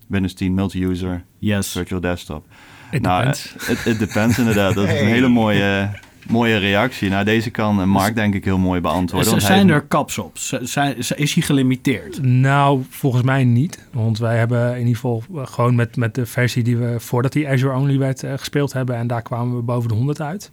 [0.07, 1.71] Windows 10 multi-user yes?
[1.71, 2.45] virtual desktop.
[2.91, 3.53] It nou, depends.
[3.67, 4.73] het het depends inderdaad.
[4.73, 5.89] Dat is een hele mooie,
[6.27, 7.09] mooie reactie.
[7.09, 9.41] Nou, deze kan eh, Mark denk ik heel mooi beantwoorden.
[9.41, 10.37] Zijn hij- er caps op?
[10.37, 12.21] Z- zijn, is hij gelimiteerd?
[12.21, 13.87] Nou, volgens mij niet.
[13.91, 17.31] Want wij hebben in ieder geval eh, gewoon met, met de versie die we voordat
[17.33, 18.95] die Azure Only werd eh, gespeeld hebben.
[18.95, 20.51] En daar kwamen we boven de 100 uit.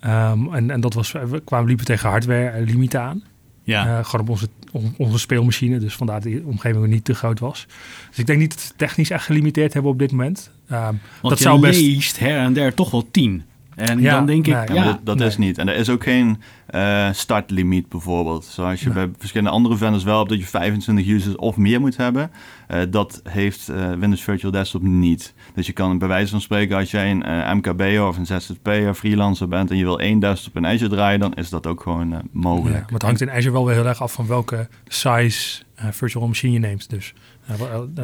[0.00, 3.22] Ehm, en, en dat was, we kwamen liepen tegen hardware limieten aan.
[3.64, 3.86] Ja.
[3.98, 5.78] Eh, gewoon op onze, on- onze speelmachine.
[5.78, 7.66] Dus vandaar dat die omgeving niet te groot was.
[8.08, 10.50] Dus ik denk niet dat ze technisch echt gelimiteerd hebben op dit moment.
[10.68, 11.80] Ehm, Want dat je zou best...
[11.80, 13.42] leest her en der toch wel tien.
[13.88, 15.26] En Ja, dan denk ik, nee, Ja, dat, dat nee.
[15.28, 15.58] is niet.
[15.58, 18.44] En er is ook geen eh, startlimiet bijvoorbeeld.
[18.44, 21.96] Zoals je bij verschillende andere vendors wel hebt dat je 25 users of meer moet
[21.96, 22.30] hebben.
[22.66, 25.34] Eh, dat heeft eh, Windows Virtual Desktop niet.
[25.54, 28.94] Dus je kan bij wijze van spreken als jij een eh, MKB'er of een ZZP'er
[28.94, 32.12] freelancer bent en je wil één desktop in Azure draaien, dan is dat ook gewoon
[32.12, 32.82] eh, Ja, mogelijk.
[32.84, 36.26] maar het hangt in Azure wel weer heel erg af van welke size eh, virtual
[36.26, 36.90] machine je neemt.
[36.90, 37.14] Dus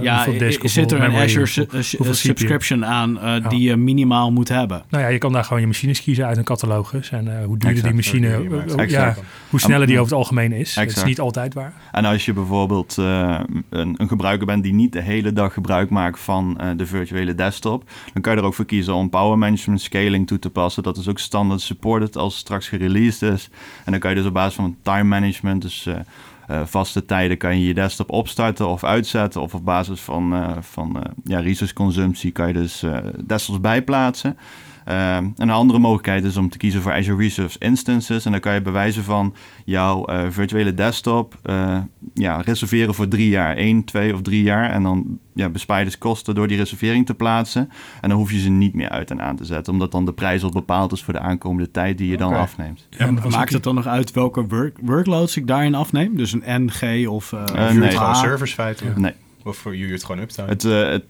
[0.01, 2.29] ja, i- hoeveel zit er een Azure su- eh, su- hoeveel eh, CPU.
[2.29, 3.39] subscription aan eh, Ja.
[3.49, 4.83] die je minimaal moet hebben?
[4.91, 7.11] Nou ja, je kan daar gewoon je machines kiezen uit een catalogus.
[7.11, 8.29] En eh, hoe duurder die machine,
[8.77, 9.15] eh, ja,
[9.51, 10.75] hoe sneller die over het algemeen is.
[10.75, 11.73] Het is niet altijd waar.
[11.93, 15.91] En als je bijvoorbeeld eh, een, een gebruiker bent die niet de hele dag gebruik
[15.91, 19.39] maakt van eh, de virtuele desktop, dan kan je er ook voor kiezen om power
[19.39, 20.83] management scaling toe te passen.
[20.83, 23.49] Dat is ook standaard supported als het straks gereleased is.
[23.85, 25.87] En dan kan je dus op basis van time management, dus
[26.49, 29.41] eh, vaste tijden, kan je je desktop opstarten of uitzetten.
[29.41, 32.85] Of op basis van, eh, van eh, ja, resource consumptie kan je dus
[33.25, 34.37] desktops bijplaatsen.
[34.89, 38.25] Eh, en een andere mogelijkheid is om te kiezen voor Azure Reserve Instances.
[38.25, 41.79] En dan kan je bij wijze van jouw eh, virtuele desktop eh,
[42.15, 43.57] ja, reserveren voor drie jaar.
[43.57, 44.71] één, twee of drie jaar.
[44.71, 47.71] En dan ja, bespaar je dus kosten door die reservering te plaatsen.
[48.01, 49.73] En dan hoef je ze niet meer uit en aan te zetten.
[49.73, 52.87] Omdat dan de prijs al bepaald is voor de aankomende tijd die je dan afneemt.
[52.97, 56.17] En maakt ik- het dan nog uit welke work- workloads ik daarin afneem?
[56.17, 58.47] Dus een NG of Je nee.
[58.47, 58.97] feitelijk.
[58.97, 59.13] Nee.
[59.45, 60.49] Of voor je huurt gewoon uptime.
[60.49, 61.05] Het, eh, het,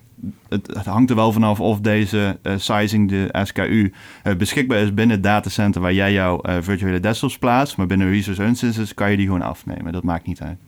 [0.48, 4.94] het, het hangt er wel vanaf of deze eh, sizing, de SKU, eh, beschikbaar is
[4.94, 7.76] binnen het datacenter waar jij jouw eh, virtuele desktops plaatst.
[7.76, 9.92] Maar binnen Resource Instances kan je die gewoon afnemen.
[9.92, 10.58] Dat maakt niet uit.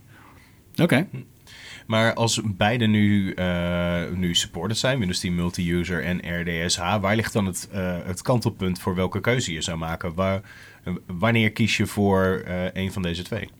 [0.82, 1.06] Oké.
[1.90, 7.32] Maar als beide nu, eh, nu supported zijn, Windows 10 Multi-User en RDSH, waar ligt
[7.32, 10.14] dan het, eh, het kantelpunt voor welke keuze je zou maken?
[10.14, 10.40] Waar,
[11.06, 13.50] wanneer kies je voor eh, een van deze twee?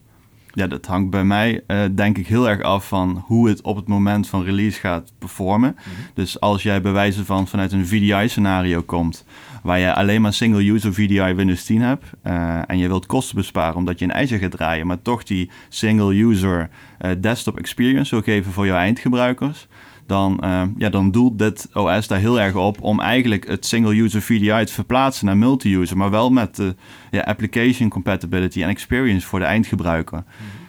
[0.52, 3.76] Ja, dat hangt bij mij eh, denk ik heel erg af van hoe het op
[3.76, 5.76] het moment van release gaat performen.
[6.14, 9.24] Dus als jij bij wijze van vanuit een VDI-scenario komt,
[9.62, 13.76] waar je alleen maar single-user VDI Windows 10 hebt eh, en je wilt kosten besparen
[13.76, 18.52] omdat je in Azure gaat draaien, maar toch die single-user eh, desktop experience wil geven
[18.52, 19.66] voor jouw eindgebruikers,
[20.10, 24.22] dan, eh, ja, dan doelt dit OS daar heel erg op om eigenlijk het single-user
[24.22, 26.74] VDI te verplaatsen naar multi-user, maar wel met de
[27.10, 30.24] ja, application compatibility en experience voor de eindgebruiker.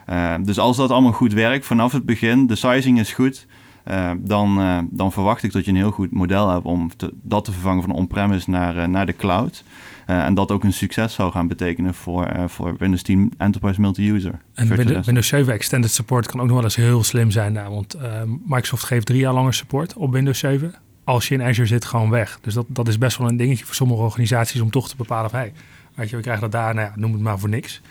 [0.09, 3.47] Uh, dus als dat allemaal goed werkt vanaf het begin, de sizing is goed,
[3.87, 7.13] uh, dan, uh, dan verwacht ik dat je een heel goed model hebt om te,
[7.21, 9.63] dat te vervangen van on-premise naar, uh, naar de cloud.
[10.11, 13.81] Uh, en dat ook een succes zou gaan betekenen voor, uh, voor Windows 10 Enterprise
[13.81, 14.39] Multi-User.
[14.53, 17.69] En Windows, Windows 7 Extended Support kan ook nog wel eens heel slim zijn daar.
[17.69, 18.01] Want uh,
[18.45, 20.73] Microsoft geeft drie jaar langer support op Windows 7.
[21.03, 22.39] Als je in Azure zit, gewoon weg.
[22.41, 25.29] Dus dat, dat is best wel een dingetje voor sommige organisaties om toch te bepalen
[25.29, 25.39] van...
[25.39, 25.53] Hey,
[25.95, 27.81] weet je, we krijgen dat daar, nou ja, noem het maar voor niks.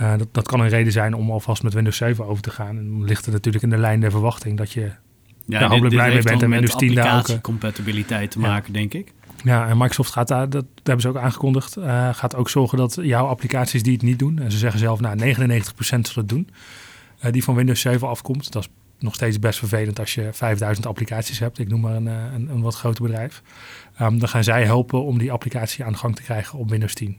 [0.00, 2.78] Uh, dat, dat kan een reden zijn om alvast met Windows 7 over te gaan.
[2.78, 4.90] En dan ligt het natuurlijk in de lijn der verwachting dat je
[5.46, 7.40] Ja, daar hopelijk blij mee bent en Windows 10 daar ook...
[7.40, 9.12] compatibiliteit te maken, denk ik.
[9.46, 12.78] Ja, en Microsoft gaat daar, dat, dat hebben ze ook aangekondigd, uh, gaat ook zorgen
[12.78, 16.28] dat jouw applicaties die het niet doen, en ze zeggen zelf, nou 99% zal het
[16.28, 16.48] doen,
[17.24, 18.52] uh, die van Windows 7 afkomt.
[18.52, 21.58] Dat is nog steeds best vervelend als je 5000 applicaties hebt.
[21.58, 23.42] Ik noem maar een, een, een wat groter bedrijf.
[24.00, 26.94] Um, dan gaan zij helpen om die applicatie aan de gang te krijgen op Windows
[26.94, 27.16] 10.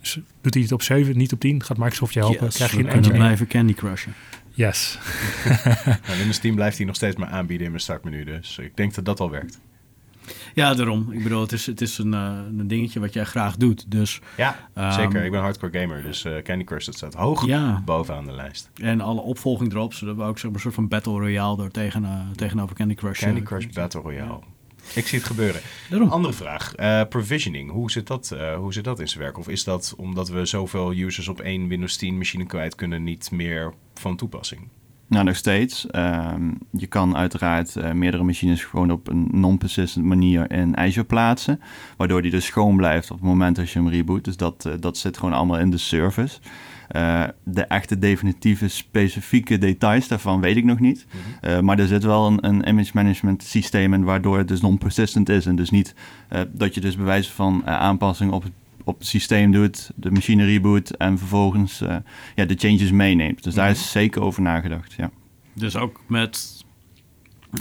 [0.00, 2.44] Dus doet hij het op 7, niet op 10, gaat Microsoft je helpen.
[2.44, 4.14] Yes, krijg je een engine blijven Candy Crushen.
[4.50, 4.98] Yes.
[6.06, 8.24] nou, Windows 10 blijft hij nog steeds maar aanbieden in mijn startmenu.
[8.24, 9.58] Dus ik denk dat dat al werkt.
[10.54, 11.12] Ja, daarom.
[11.12, 13.90] Ik bedoel, het is, het is een, uh, een dingetje wat jij graag doet.
[13.90, 15.24] Dus, ja, um, zeker.
[15.24, 16.02] Ik ben hardcore gamer.
[16.02, 17.82] Dus uh, Candy Crush dat staat hoog ja.
[17.84, 18.70] bovenaan de lijst.
[18.74, 21.70] En alle opvolging erop, zodat we ook zeg maar, een soort van Battle Royale door
[21.70, 23.20] tegen, uh, tegenover Candy Crush...
[23.20, 24.40] Candy Crush Battle Royale.
[24.94, 25.60] Ik zie het gebeuren.
[25.90, 26.08] Daarom.
[26.08, 26.78] Andere vraag.
[26.78, 27.70] Uh, provisioning.
[27.70, 29.38] Hoe zit, dat, uh, hoe zit dat in zijn werk?
[29.38, 33.30] Of is dat omdat we zoveel users op één Windows 10 machine kwijt kunnen niet
[33.30, 34.68] meer van toepassing?
[35.08, 35.86] Nou, nog steeds.
[35.86, 41.60] Ehm, je kan uiteraard eh, meerdere machines gewoon op een non-persistent manier in Azure plaatsen.
[41.96, 44.24] Waardoor die dus schoon blijft op het moment dat je hem reboot.
[44.24, 46.38] Dus dat, eh, dat zit gewoon allemaal in de service.
[46.88, 51.06] Eh, de echte definitieve specifieke details daarvan weet ik nog niet.
[51.40, 55.28] Eh, maar er zit wel een, een image management systeem in waardoor het dus non-persistent
[55.28, 55.46] is.
[55.46, 55.94] En dus niet
[56.52, 58.52] dat je dus bij wijze van eh, aanpassing op het,
[58.86, 61.96] op het systeem doet, de machine reboot en vervolgens eh,
[62.34, 63.42] ja, de changes meeneemt.
[63.42, 63.74] Dus daar Mhm.
[63.80, 64.92] is zeker over nagedacht.
[64.92, 65.10] Ja.
[65.54, 66.64] Dus ook met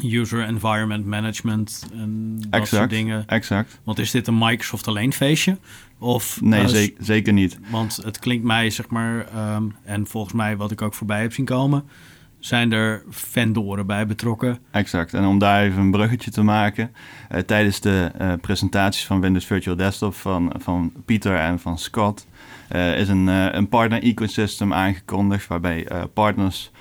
[0.03, 2.67] user environment management en dat Exact.
[2.67, 3.27] soort dingen.
[3.27, 3.79] Exact.
[3.83, 5.57] Want is dit een Microsoft alleen feestje?
[5.99, 7.59] Of, Nee, ze- zeker niet.
[7.69, 11.33] Want het klinkt mij, zeg maar, ehm, en volgens mij wat ik ook voorbij heb
[11.33, 11.83] zien komen,
[12.45, 14.57] zijn er vendoren bij betrokken.
[14.71, 15.13] Exact.
[15.13, 16.91] En om daar even een bruggetje te maken.
[17.29, 22.27] eh, tijdens de eh, presentaties van Windows Virtual Desktop van, van Pieter en van Scott...
[22.67, 25.47] eh, is een, een partner ecosystem aangekondigd...
[25.47, 26.71] waarbij partners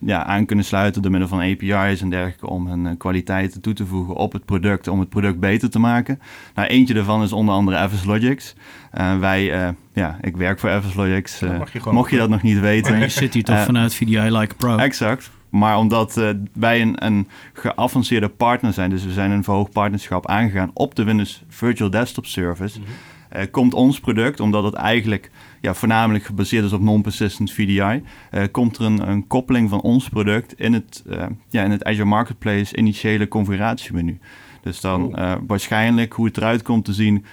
[0.00, 2.48] ja, aan kunnen sluiten door middel van API's en dergelijke...
[2.48, 4.88] om hun eh, kwaliteiten toe te voegen op het product...
[4.88, 6.20] om het product beter te maken.
[6.54, 8.54] Nou, eentje daarvan is onder andere Fs Logics.
[8.90, 11.42] Eh, wij, eh, ja, ik werk voor Fs Logics.
[11.42, 12.98] Eh, je mocht je dat nog niet weten...
[12.98, 14.76] Je zit hier toch Eh, vanuit VDI Like a Pro.
[14.76, 15.30] Exact.
[15.52, 20.26] Maar omdat eh, wij een, een geavanceerde partner zijn, dus we zijn een verhoogd partnerschap
[20.26, 22.80] aangegaan op de Windows Virtual Desktop Service,
[23.28, 25.30] eh, komt ons product, omdat het eigenlijk
[25.62, 30.08] ja, voornamelijk gebaseerd is op non-persistent VDI, eh, komt er een, een koppeling van ons
[30.08, 34.18] product in het, eh, ja, in het Azure Marketplace initiële configuratiemenu.
[34.62, 37.24] Dus dan eh, waarschijnlijk hoe het eruit komt te zien,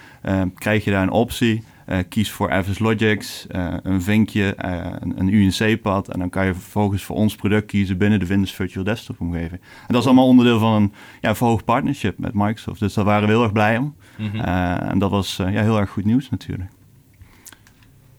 [0.55, 1.63] krijg je daar een optie.
[2.09, 3.45] Kies voor FS Logics,
[3.83, 6.07] een vinkje, een, een UNC-pad.
[6.07, 9.61] En dan kan je vervolgens voor ons product kiezen binnen de Windows Virtual Desktop omgeving.
[9.61, 12.79] En dat is allemaal onderdeel van een ja, verhoogd partnership met Microsoft.
[12.79, 13.95] Dus daar waren we heel erg blij om.
[14.17, 14.39] Mhm.
[14.39, 16.69] En dat was ja, heel erg goed nieuws natuurlijk.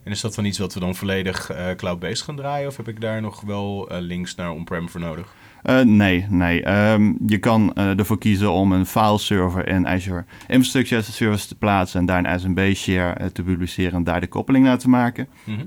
[0.03, 2.69] En is dat dan iets wat we dan volledig eh, cloud-based gaan draaien?
[2.69, 5.35] Of heb ik daar nog wel eh, links naar on-prem voor nodig?
[5.63, 6.63] Eh, nee, nee.
[6.63, 11.55] Ehm, je kan ervoor kiezen om een fileserver in Azure Infrastructure as a Service te
[11.55, 14.89] plaatsen en daar een SMB share eh, te publiceren en daar de koppeling naar te
[14.89, 15.29] maken.
[15.45, 15.65] Mhm.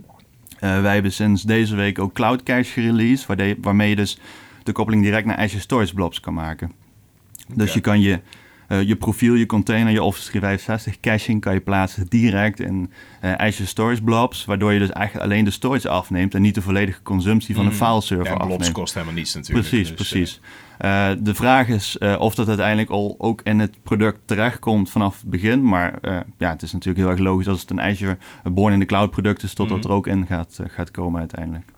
[0.59, 4.19] Wij hebben sinds deze week ook Cloud Cache gereleased, waarmee je dus
[4.63, 6.71] de koppeling direct naar Azure Storage Blobs kan maken.
[7.55, 8.19] Dus je kan je,
[8.79, 13.33] eh, je profiel, je container, je Office 365 caching kan je plaatsen direct in eh,
[13.33, 17.01] Azure Storage Blobs, waardoor je dus eigenlijk alleen de storage afneemt en niet de volledige
[17.01, 17.73] consumptie van Mhm.
[17.73, 18.73] een fileserver Ja, en blobs afneemt.
[18.73, 19.67] kost helemaal niets natuurlijk.
[19.67, 20.41] Precies, dus, precies.
[20.77, 25.29] Eh, de vraag is of dat uiteindelijk al ook in het product terechtkomt vanaf het
[25.29, 25.63] begin.
[25.67, 25.99] Maar
[26.37, 29.11] ja, het is natuurlijk heel erg logisch als het een Azure Born in the Cloud
[29.11, 29.87] product is, tot dat Mhm.
[29.87, 31.71] er ook in gaat, gaat komen uiteindelijk.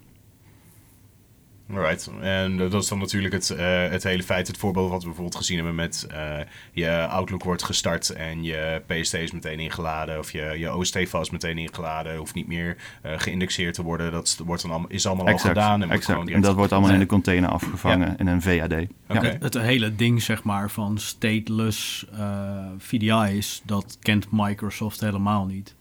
[1.70, 2.12] Eh, Alright.
[2.22, 5.36] En dat is dan natuurlijk het, eh, het hele feit, het voorbeeld wat we bijvoorbeeld
[5.38, 6.38] gezien hebben met eh,
[6.72, 11.30] je Outlook wordt gestart en je PST is meteen ingeladen of je, je OST-file is
[11.30, 14.12] meteen ingeladen, hoeft niet meer eh, geïndexeerd te worden.
[14.12, 15.82] Dat is- wordt dan allemaal, is allemaal al gedaan.
[15.82, 16.30] En, exact.
[16.30, 18.72] en dat wordt allemaal in de container afgevangen in een VAD.
[18.72, 19.22] Ja.
[19.22, 25.76] Het, het hele ding, zeg maar, van stateless eh, VDI's, dat kent Microsoft helemaal niet.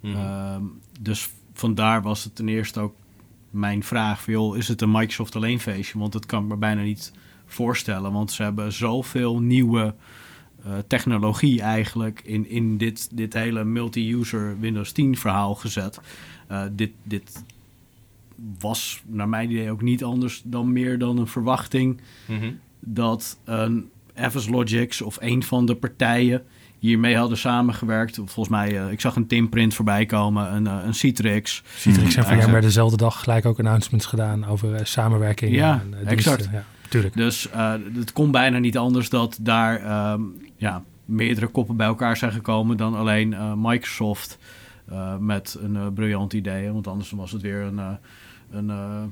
[0.00, 0.16] Mhm.
[0.16, 0.62] Ehm,
[1.00, 2.94] dus vandaar was het ten eerste ook
[3.54, 5.98] mijn vraag: van, joh, is het een Microsoft alleen feestje?
[5.98, 7.12] Want dat kan ik me bijna niet
[7.46, 9.94] voorstellen, want ze hebben zoveel nieuwe
[10.64, 16.00] eh, technologie eigenlijk in, in dit, dit hele multi-user Windows 10 verhaal gezet.
[16.48, 17.42] Eh, dit, dit
[18.58, 22.52] was naar mijn idee ook niet anders dan meer dan een verwachting Mhm.
[22.80, 23.90] dat een
[24.30, 26.42] FS Logics of een van de partijen
[26.88, 28.14] hiermee hadden samengewerkt.
[28.16, 31.62] Volgens mij, eh, ik zag een Timprint voorbij komen, een, eh, een Citrix.
[31.76, 32.62] Citrix en Ja, VMware exact.
[32.62, 35.54] dezelfde dag gelijk ook announcements gedaan over eh, samenwerking.
[35.54, 36.48] Ja, en, exact.
[36.52, 37.14] Ja, tuurlijk.
[37.16, 40.20] Dus eh, het kon bijna niet anders dat daar ehm,
[40.56, 44.38] ja, meerdere koppen bij elkaar zijn gekomen dan alleen eh, Microsoft
[44.90, 46.72] eh, met een eh, briljant idee.
[46.72, 47.90] Want anders was het weer een, eh,
[48.50, 49.02] een eh,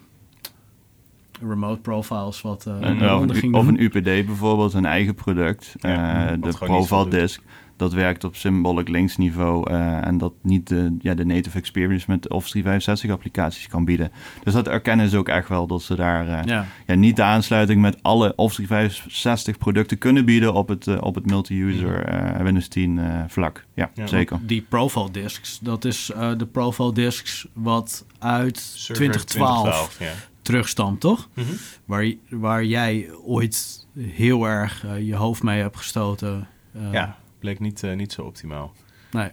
[1.49, 3.75] remote profiles wat eh En, een of, een, ging of doen.
[3.79, 5.75] een UPD bijvoorbeeld, een eigen product.
[5.81, 7.11] Ja, Eh, de profile doet.
[7.11, 7.43] disk,
[7.83, 12.05] dat werkt op symbolic links niveau eh, en dat niet de, ja, de native experience
[12.09, 14.13] met Office 365 applicaties kan bieden.
[14.45, 16.67] Dus dat erkennen ze ook echt wel, dat ze daar eh, Ja.
[16.87, 21.15] ja, niet de aansluiting met alle Office 365 producten kunnen bieden op het, eh, op
[21.15, 23.65] het multi-user Windows 10 eh, vlak.
[23.75, 24.39] Ja, Ja, zeker.
[24.43, 30.29] Die profile disks, dat is eh, de profile disks wat uit Server 2012, 2012, ja.
[30.43, 31.29] terugstamt, toch?
[31.35, 31.47] Mhm.
[31.85, 36.49] Waar, waar jij ooit heel erg je hoofd mee hebt gestoten.
[36.75, 38.73] eh, ja, bleek niet, eh, niet zo optimaal.
[39.11, 39.29] Nee.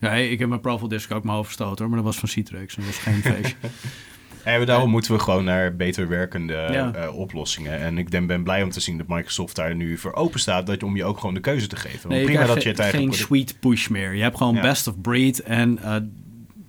[0.00, 2.74] Ja, ik heb mijn profile disk ook hoofd gestoten, hoor, maar dat was van Citrix.
[2.74, 3.56] Dat was geen feestje.
[4.44, 6.92] En daarom moeten we gewoon naar beter werkende Ja.
[6.94, 7.78] eh, oplossingen.
[7.78, 10.66] En ik denk, ben blij om te zien dat Microsoft daar nu voor open staat.
[10.66, 12.00] Dat, om je ook gewoon de keuze te geven.
[12.08, 14.14] Want Nee, prima dat je het eigen geen product- sweet push meer.
[14.14, 14.60] Je hebt gewoon Ja.
[14.60, 15.42] best of breed.
[15.42, 15.96] En eh,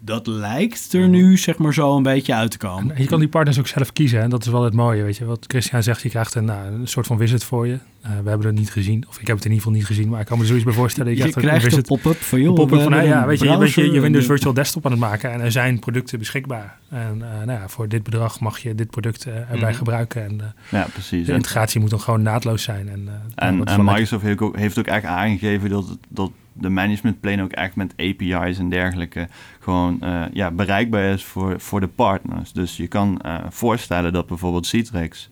[0.03, 2.95] dat lijkt er nu zeg maar zo een beetje uit te komen.
[2.95, 4.21] En je kan die partners ook zelf kiezen.
[4.21, 5.03] En dat is wel het mooie.
[5.03, 5.25] Weet je.
[5.25, 7.73] Wat Christian zegt, je krijgt een, nou, een soort van visit voor je.
[7.73, 9.05] Uh, we hebben het niet gezien.
[9.07, 10.09] Of ik heb het in ieder geval niet gezien.
[10.09, 11.15] Maar ik kan me zoiets bij voorstellen.
[11.15, 12.55] Je, je krijgt, een, een pop-up van joh.
[12.55, 15.31] Pop-up van, ja, weet je, je, weet je, je Windows Virtual Desktop aan het maken.
[15.31, 16.77] En er zijn producten beschikbaar.
[16.89, 19.75] En uh, nou ja, voor dit bedrag mag je dit product uh, erbij mm.
[19.75, 20.23] gebruiken.
[20.23, 22.89] En ja, precies, de integratie moet dan gewoon naadloos zijn.
[22.89, 27.43] En, en, en Microsoft heeft ook, heeft ook echt aangegeven dat, dat de management plane
[27.43, 29.27] ook echt met API's en dergelijke
[29.59, 32.51] gewoon uh, ja, bereikbaar is voor, voor de partners.
[32.51, 35.29] Dus je kan uh, voorstellen dat bijvoorbeeld Citrix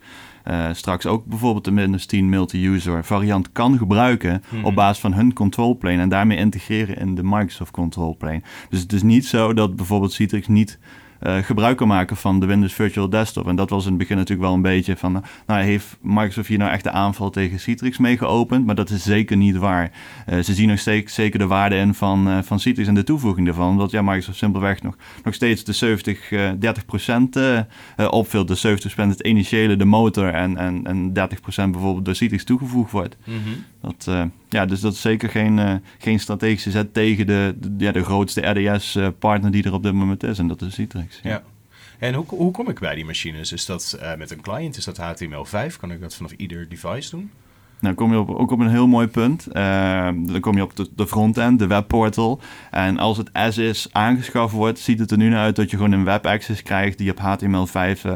[0.49, 4.65] uh, straks ook bijvoorbeeld de Windows 10 multi-user variant kan gebruiken hmm.
[4.65, 8.41] op basis van hun control plane en daarmee integreren in de Microsoft control plane.
[8.69, 10.79] Dus het is niet zo dat bijvoorbeeld Citrix niet
[11.23, 13.47] uh, gebruik kan maken van de Windows Virtual Desktop.
[13.47, 16.47] En dat was in het begin natuurlijk wel een beetje van, uh, nou heeft Microsoft
[16.47, 18.65] hier nou echt de aanval tegen Citrix mee geopend?
[18.65, 19.91] Maar dat is zeker niet waar.
[20.29, 23.45] Uh, ze zien nog steeds zeker de waarde in van, van Citrix en de toevoeging
[23.45, 23.69] daarvan.
[23.69, 26.29] Omdat ja, Microsoft simpelweg nog, nog steeds de 70,
[26.59, 27.39] 30 procent
[28.09, 28.47] opvult.
[28.47, 31.11] De 70% het initiële, de motor en, en, en 30%
[31.43, 33.17] bijvoorbeeld door Citrix toegevoegd wordt.
[33.23, 33.65] Mm -hmm.
[33.81, 38.03] Dat ja, dus dat is zeker geen, uh, geen strategische zet tegen de, ja, de
[38.03, 40.39] grootste RDS-partner die er op dit moment is.
[40.39, 41.19] En dat is Citrix.
[41.23, 41.43] Ja.
[41.99, 43.51] En hoe, hoe kom ik bij die machines?
[43.51, 44.77] Is dat uh, met een client?
[44.77, 45.79] Is dat HTML5?
[45.79, 47.31] Kan ik dat vanaf ieder device doen?
[47.79, 49.47] Nou, kom je op, ook op een heel mooi punt.
[49.53, 52.41] Uh, dan kom je op de, de frontend, de webportal.
[52.71, 55.77] En als het as is aangeschaft wordt, ziet het er nu naar uit dat je
[55.77, 58.13] gewoon een web access krijgt die op HTML5 uh,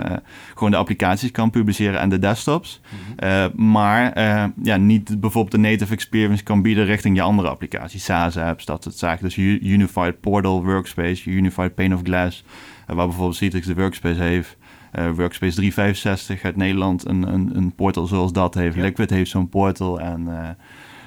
[0.54, 2.82] gewoon de applicaties kan publiceren en de desktops.
[2.84, 3.30] Mm -hmm.
[3.30, 4.20] uh, maar
[4.64, 8.84] ja, niet bijvoorbeeld de native experience kan bieden richting je andere applicaties, SaaS apps, dat
[8.84, 9.24] soort zaken.
[9.24, 12.44] Dus Unified Portal Workspace, Unified Pane of Glass,
[12.86, 14.58] waar bijvoorbeeld Citrix de Workspace heeft.
[15.00, 18.76] Uh, Workspace 365 uit Nederland een, een, een portal zoals dat heeft.
[18.76, 20.00] Liquid heeft zo'n portal.
[20.00, 20.50] En, uh,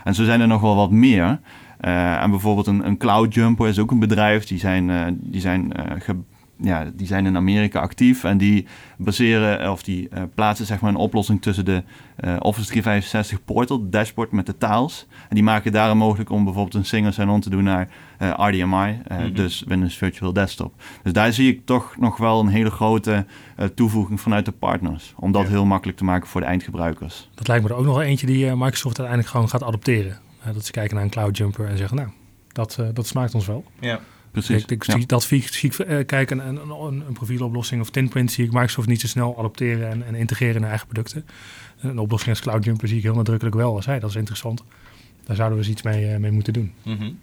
[0.05, 1.41] en zo zijn er nog wel wat meer.
[1.81, 4.45] Uh, en bijvoorbeeld een, een Cloud Jumper is ook een bedrijf.
[4.45, 6.17] Die zijn, die zijn ge,
[6.59, 8.67] ja, die zijn in Amerika actief en die
[8.97, 11.83] baseren of die uh, plaatsen zeg maar een oplossing tussen de
[12.25, 15.07] uh, Office 365 portal dashboard met de taals.
[15.29, 17.89] En die maken daarom mogelijk om bijvoorbeeld een single sign-on te doen naar
[18.23, 19.35] uh, RDMI, mm -hmm.
[19.35, 20.75] dus Windows Virtual Desktop.
[21.03, 23.27] Dus daar zie ik toch nog wel een hele grote
[23.75, 25.15] toevoeging vanuit de partners.
[25.17, 25.49] Om dat ja.
[25.49, 27.31] heel makkelijk te maken voor de eindgebruikers.
[27.35, 30.19] Dat lijkt me er ook nog wel eentje die Microsoft uiteindelijk gewoon gaat adopteren.
[30.55, 32.09] dat ze kijken naar een Cloud Jumper en zeggen, nou,
[32.53, 33.65] dat, dat smaakt ons wel.
[33.81, 34.01] Ja.
[34.45, 34.63] Precies.
[34.63, 34.97] Ik, ik ja.
[34.97, 38.89] zie dat zie ik uh, kijken een, een, een, profieloplossing of Tinprint zie ik Microsoft
[38.89, 41.27] niet zo snel adopteren en, en integreren in eigen producten.
[41.81, 43.99] Een oplossing als Cloud Jumper zie ik heel nadrukkelijk wel als hij.
[43.99, 44.63] Dat is interessant.
[45.25, 46.73] Daar zouden we eens iets mee, uh, mee moeten doen.
[46.83, 47.19] Mm -hmm.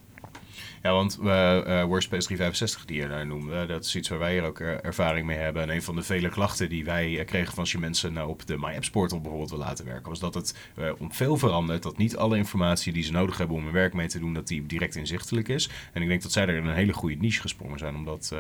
[0.84, 4.43] Ja, want uh, Workspace 365 die je daar noemde, dat is iets waar wij hier
[4.43, 5.62] ook ervaring mee hebben.
[5.62, 8.48] En een van de vele klachten die wij kregen van als je mensen nou op
[8.48, 10.56] de My Apps portal bijvoorbeeld wil laten werken, was dat het
[10.98, 11.84] om veel verandert.
[11.84, 14.48] Dat niet alle informatie die ze nodig hebben om hun werk mee te doen, dat
[14.48, 15.69] die direct inzichtelijk is.
[15.93, 18.36] En ik denk dat zij er in een hele goede niche gesprongen zijn om dat,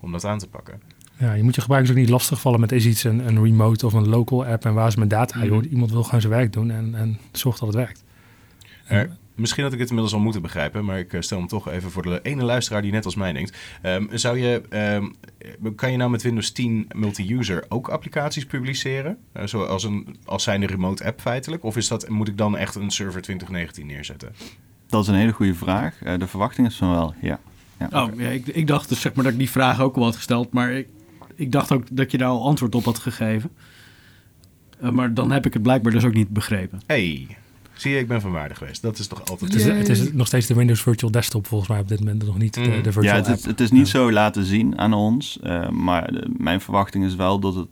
[0.00, 0.80] om dat aan te pakken.
[1.18, 3.92] Ja, je moet je gebruikers ook niet lastigvallen met is iets een, een remote of
[3.92, 5.44] een local app en waar is mijn data?
[5.44, 5.62] Mm -hmm.
[5.70, 8.04] Iemand wil gewoon zijn werk doen en, en zorgt dat het werkt.
[8.86, 11.90] Er, Misschien had ik het inmiddels al moeten begrijpen, maar ik stel hem toch even
[11.90, 13.56] voor de ene luisteraar die net als mij denkt.
[13.82, 19.18] Um, zou je, um, kan je nou met Windows 10 multi-user ook applicaties publiceren?
[19.36, 21.64] Uh, zoals een, als zijn de remote app feitelijk?
[21.64, 24.32] Of is dat, moet ik dan echt een server 2019 neerzetten?
[24.86, 26.00] Dat is een hele goede vraag.
[26.04, 27.40] Uh, de verwachting is van wel, ja.
[27.78, 28.24] ja oh, okay.
[28.24, 30.52] ja, ik, ik, dacht dus zeg maar dat ik die vraag ook al had gesteld,
[30.52, 30.88] maar ik,
[31.34, 33.50] ik dacht ook dat je daar al antwoord op had gegeven.
[34.82, 36.80] Uh, maar dan heb ik het blijkbaar dus ook niet begrepen.
[36.86, 37.36] Hey.
[37.76, 38.82] Zie je, ik ben van waarde geweest.
[38.82, 39.52] Dat is toch altijd...
[39.52, 42.26] Het is, het is nog steeds de Windows Virtual Desktop volgens mij op dit moment.
[42.26, 42.62] Nog niet mm.
[42.62, 45.38] de, de virtual Ja, het is, het is niet zo laten zien aan ons.
[45.44, 47.68] Uh, maar de, mijn verwachting is wel dat het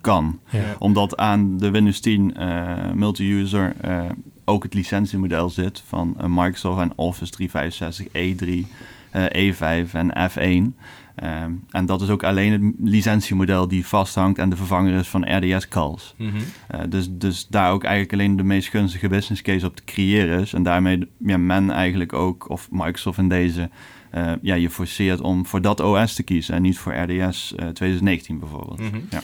[0.00, 0.38] kan.
[0.50, 0.76] Ja.
[0.78, 4.02] Omdat aan de Windows 10 uh, multi-user uh,
[4.44, 8.66] ook het licentiemodel zit van Microsoft en Office 365, E3,
[9.12, 10.80] E5 en F1.
[11.24, 15.36] Um, en dat is ook alleen het licentiemodel die vasthangt en de vervanger is van
[15.36, 16.14] RDS calls.
[16.16, 16.38] Mm -hmm.
[16.74, 20.40] uh, dus, dus daar ook eigenlijk alleen de meest gunstige business case op te creëren
[20.40, 20.52] is.
[20.52, 23.70] En daarmee ja, men eigenlijk ook, of Microsoft in deze,
[24.14, 27.56] uh, ja, je forceert om voor dat OS te kiezen en niet voor RDS uh,
[27.56, 28.80] 2019 bijvoorbeeld.
[28.80, 29.06] Mm -hmm.
[29.10, 29.22] ja.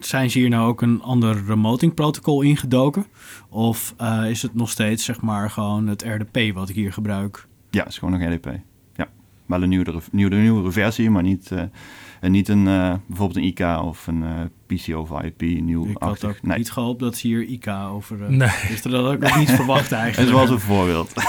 [0.00, 3.06] Zijn ze hier nou ook een ander remoting protocol ingedoken?
[3.48, 7.46] Of uh, is het nog steeds zeg maar gewoon het RDP wat ik hier gebruik?
[7.70, 8.48] Ja, het is gewoon nog RDP
[9.46, 11.62] wel een nieuwere, nieuwere, nieuwere versie, maar niet, uh,
[12.30, 14.30] niet een, uh, bijvoorbeeld een IK of een uh,
[14.66, 16.56] PC over IP, nieuw Ik had ook Nee.
[16.58, 18.22] niet gehoopt dat ze hier IK over...
[18.22, 18.48] eh Nee.
[18.68, 20.28] Dus dat had ik ook niet verwacht Dat eigenlijk.
[20.28, 21.12] is wel eens een voorbeeld.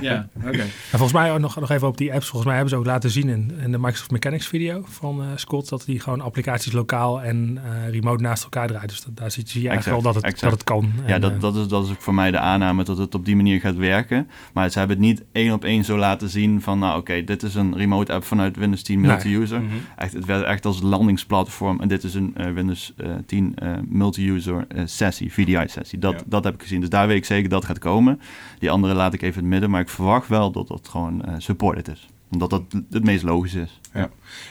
[0.00, 0.58] Ja, oké.
[0.60, 2.24] En volgens mij ook nog, nog even op die apps.
[2.26, 5.26] Volgens mij hebben ze ook laten zien in, in de Microsoft Mechanics video van eh,
[5.36, 8.88] Scott dat die gewoon applicaties lokaal en eh, remote naast elkaar draait.
[8.88, 10.40] Dus dat, daar zie je eigenlijk Exact, wel dat het, exact.
[10.42, 10.92] dat het kan.
[11.06, 13.24] Ja, En, dat, dat, is, dat is ook voor mij de aanname dat het op
[13.24, 14.28] die manier gaat werken.
[14.52, 17.42] Maar ze hebben het niet één op één zo laten zien van, nou oké, dit
[17.42, 19.10] is een remote app vanuit Windows 10 Nee.
[19.10, 19.60] multi-user.
[19.60, 19.72] Mhm.
[19.96, 23.72] Echt, het werd echt als landingsplatform en dit is een eh, Windows eh, 10 eh,
[23.88, 25.98] multi-user eh, sessie, VDI-sessie.
[25.98, 26.20] Dat, Ja.
[26.26, 26.80] dat heb ik gezien.
[26.80, 28.20] Dus daar weet ik zeker dat gaat komen.
[28.58, 31.24] Die andere laat ik even in het midden, maar ik verwacht wel dat dat gewoon
[31.38, 32.06] supported is.
[32.30, 33.80] Omdat dat het meest logisch is.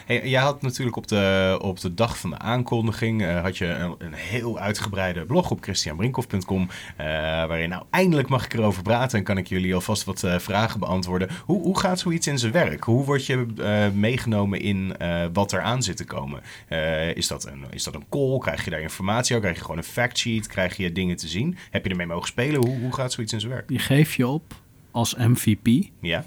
[0.06, 3.66] Hey, jij had natuurlijk op de, op de dag van de aankondiging eh, had je
[3.66, 6.68] een, een heel uitgebreide blog op christianbrinkhoff.com.
[6.96, 7.06] eh,
[7.46, 10.80] waarin nou eindelijk mag ik erover praten en kan ik jullie alvast wat eh, vragen
[10.80, 11.28] beantwoorden.
[11.44, 12.84] Hoe, hoe gaat zoiets in zijn werk?
[12.84, 16.42] Hoe word je eh, meegenomen in eh, wat er aan zit te komen?
[16.68, 18.38] Eh, is, dat een, is dat een call?
[18.38, 19.40] Krijg je daar informatie over?
[19.40, 20.46] Krijg je gewoon een factsheet?
[20.46, 21.56] Krijg je dingen te zien?
[21.70, 22.66] Heb je ermee mogen spelen?
[22.66, 23.70] Hoe, hoe gaat zoiets in zijn werk?
[23.70, 24.54] Je geeft je op
[24.90, 25.88] als MVP.
[26.00, 26.24] Ja?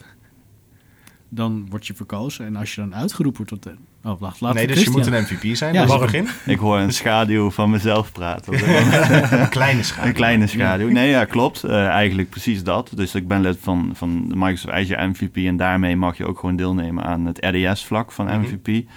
[1.29, 2.45] Dan word je verkozen.
[2.45, 3.73] En als je dan uitgeroepen wordt tot...
[3.73, 5.73] de- Oh, wacht, laat nee, dus je moet een MVP zijn.
[5.73, 6.05] Ja, waarom?
[6.05, 6.27] begin.
[6.45, 8.53] Ik hoor een schaduw van mezelf praten.
[9.41, 10.07] Een kleine schaduw.
[10.07, 10.89] Een kleine schaduw.
[10.89, 11.63] Nee, ja, klopt.
[11.63, 12.91] Eh, eigenlijk precies dat.
[12.95, 16.39] Dus ik ben lid van, van de Microsoft Azure MVP en daarmee mag je ook
[16.39, 18.39] gewoon deelnemen aan het RDS-vlak van Mhm.
[18.39, 18.87] MVP.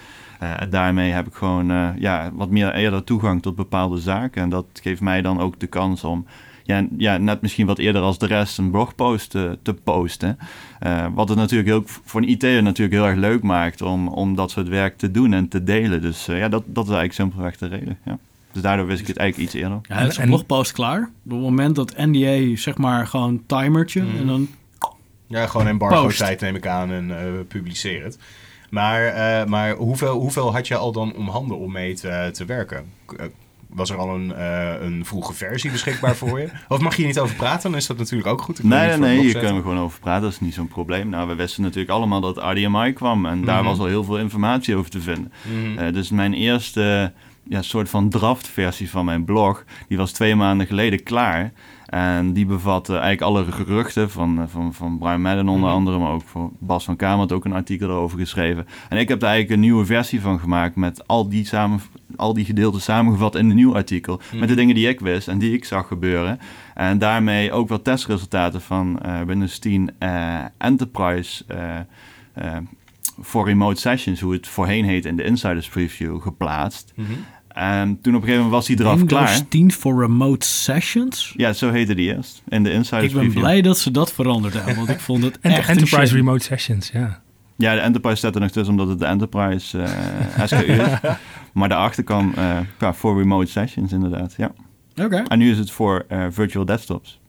[0.41, 4.41] Eh, daarmee heb ik gewoon eh, ja, wat meer eerder toegang tot bepaalde zaken.
[4.41, 6.25] En dat geeft mij dan ook de kans om
[6.63, 10.37] ja, ja, net misschien wat eerder als de rest een blogpost te, te posten.
[10.79, 14.35] Eh, wat het natuurlijk heel, voor een IT'er natuurlijk heel erg leuk maakt om, om
[14.35, 16.01] dat soort werk te doen en te delen.
[16.01, 17.97] Dus eh, ja, dat, dat is eigenlijk simpelweg de reden.
[18.05, 18.17] Ja.
[18.51, 19.79] Dus daardoor wist ik het eigenlijk iets eerder.
[19.83, 21.09] Ja, het is een En- blogpost klaar.
[21.25, 24.01] Op het moment dat NDA, zeg maar, gewoon timertje.
[24.03, 24.17] Mhm.
[24.17, 24.47] En dan...
[25.27, 26.17] Ja, gewoon embargo Post.
[26.17, 28.17] tijd neem ik aan en eh publiceer het.
[28.71, 32.45] Maar, eh, maar hoeveel, hoeveel had je al dan om handen om mee te, te
[32.45, 32.85] werken?
[33.17, 33.25] Eh,
[33.73, 36.49] Was er al een, eh, een vroege versie beschikbaar voor je?
[36.67, 37.69] Of mag je hier niet over praten?
[37.71, 38.63] Dan is dat natuurlijk ook goed.
[38.63, 40.21] Nee, nee, nee, blok kunnen we gewoon over praten.
[40.21, 41.09] Dat is niet zo'n probleem.
[41.09, 43.25] Nou, we wisten natuurlijk allemaal dat RDMI kwam.
[43.25, 43.65] En daar Mhm.
[43.65, 45.31] was al heel veel informatie over te vinden.
[45.75, 45.93] Mhm.
[45.93, 47.11] Dus mijn eerste
[47.43, 49.63] ja, soort van draftversie van mijn blog...
[49.87, 51.51] die was twee maanden geleden klaar.
[51.91, 55.77] En die bevatte eigenlijk alle geruchten van, eh, van, van Brian Madden onder Mhm.
[55.77, 55.97] andere...
[55.97, 58.67] maar ook voor Bas van Kamer had ook een artikel erover geschreven.
[58.89, 60.75] En ik heb er eigenlijk een nieuwe versie van gemaakt...
[60.75, 61.81] met al die, samen,
[62.15, 64.15] al die gedeelten samengevat in een nieuw artikel...
[64.17, 64.55] met de Mhm.
[64.55, 66.39] dingen die ik wist en die ik zag gebeuren...
[66.73, 71.43] En daarmee ook wat testresultaten van eh, Windows 10 eh, Enterprise
[73.19, 76.93] voor remote sessions, hoe het voorheen heet in de Insiders Preview, geplaatst.
[76.95, 77.11] Mhm.
[77.53, 79.47] En toen op een gegeven moment was die draf Windows klaar.
[79.47, 81.33] 10 voor remote sessions.
[81.37, 83.41] Ja, zo heette die eerst, in de Insiders Ik ben Preview.
[83.41, 86.17] blij dat ze dat veranderd hebben, want ik vond het en echt Enterprise shame.
[86.17, 87.21] Remote Sessions, ja.
[87.55, 90.87] Ja, de Enterprise staat er nog tussen omdat het de Enterprise eh, SKU is.
[91.53, 94.51] maar daarachter kwam eh, ja, voor remote sessions inderdaad, ja.
[95.03, 95.23] Oké.
[95.27, 97.20] En nu is het voor eh, virtual desktops.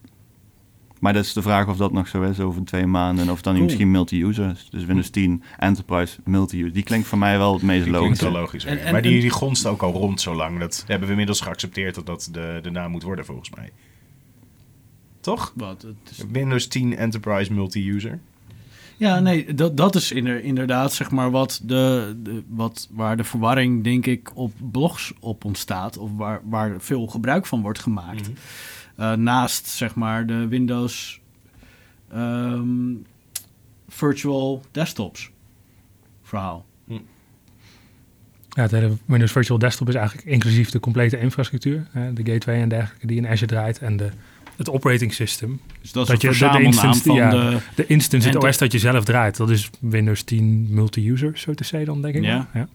[1.03, 3.31] Maar dat is de vraag of dat nog zo is over twee maanden.
[3.31, 3.65] Of dan Cool.
[3.65, 4.69] misschien multi-user is.
[4.71, 6.73] Dus Windows 10 Enterprise multi-user.
[6.73, 8.33] Die klinkt voor mij wel het meest Die klinkt logisch.
[8.33, 8.65] wel logisch.
[8.65, 10.59] En- maar die, die gonst ook al rond zo lang.
[10.59, 13.71] Dat hebben we inmiddels geaccepteerd dat dat de, de naam moet worden volgens mij.
[15.21, 15.53] Toch?
[15.57, 18.19] Wat, het is- Windows 10 Enterprise Multi-User.
[18.97, 23.25] Ja, nee, dat, dat is inder- inderdaad zeg maar wat de, de, wat, waar de
[23.25, 25.99] verwarring denk ik op blogs op ontstaat.
[25.99, 28.29] Of waar, waar veel gebruik van wordt gemaakt.
[28.29, 28.39] Mhm.
[28.97, 31.21] Eh, naast zeg maar de Windows
[32.13, 32.95] ehm,
[33.89, 35.31] Virtual Desktops
[36.23, 36.67] verhaal.
[38.55, 41.87] Ja, het hele Windows Virtual Desktop is eigenlijk inclusief de complete infrastructuur.
[41.91, 43.79] hè, de gateway en dergelijke die in Azure draait.
[43.79, 44.09] En de,
[44.57, 45.61] het operating system.
[45.81, 47.31] Dus dat is Dat een je de- de instance- van ja.
[47.31, 47.59] de...
[47.75, 49.37] De instance, het OS dat je zelf draait.
[49.37, 52.23] Dat is Windows 10 multi-user, zo te zeggen dan, denk ik.
[52.25, 52.49] Ja.
[52.55, 52.69] ja.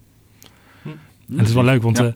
[1.30, 2.06] En het is wel leuk, want Ja.
[2.06, 2.14] eh,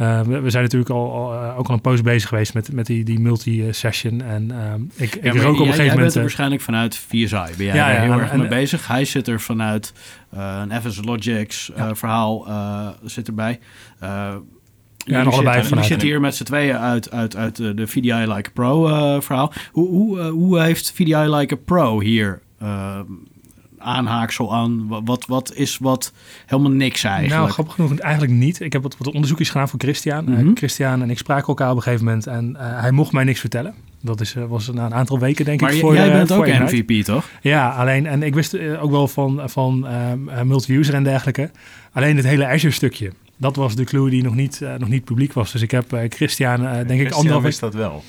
[0.00, 2.72] eh, we, we zijn natuurlijk al, al, eh, ook al een poos bezig geweest met,
[2.72, 4.20] met die, die multi-session.
[4.22, 6.10] En ehm, ik, ik Ja, rook maar op een jij, gegeven jij bent moment...
[6.10, 7.56] er eh, waarschijnlijk vanuit VSI.
[7.56, 8.86] Ben jij Ja, ja, heel en- erg en- mee bezig?
[8.86, 9.92] Hij zit er vanuit
[10.30, 12.46] eh, een FS Logics verhaal
[13.04, 13.58] zit erbij.
[15.04, 18.52] Jullie en allebei zitten hier met z'n tweeën uit, uit, uit de VDI Like a
[18.54, 18.86] Pro
[19.20, 19.52] verhaal.
[19.72, 22.42] Hoe, hoe, hoe heeft VDI Like a Pro hier
[23.80, 24.88] aanhaaksel aan?
[24.88, 26.12] Wa- Wat, wat is wat
[26.46, 27.34] helemaal niks eigenlijk?
[27.40, 28.60] Nou, grappig genoeg eigenlijk niet.
[28.60, 30.28] Ik heb wat, wat onderzoekjes gedaan voor Christian.
[30.28, 30.54] Eh, Mhm.
[30.54, 33.40] Christian en ik spraken elkaar op een gegeven moment en eh, hij mocht mij niks
[33.40, 33.74] vertellen.
[34.02, 35.80] Dat is, eh, was na een aantal weken, denk maar ik.
[35.80, 36.52] Voor, jij bent voor ook.
[36.72, 37.28] MVP, toch?
[37.42, 41.50] Ja, alleen, en ik wist ook wel van, van ehm, eh, multi-user en dergelijke.
[41.92, 43.12] Alleen het hele Azure-stukje.
[43.36, 45.52] Dat was de clue die nog niet, eh, nog niet publiek was.
[45.52, 48.02] Dus ik heb Christian, eh, denk ik, anderhalf wist dat wel.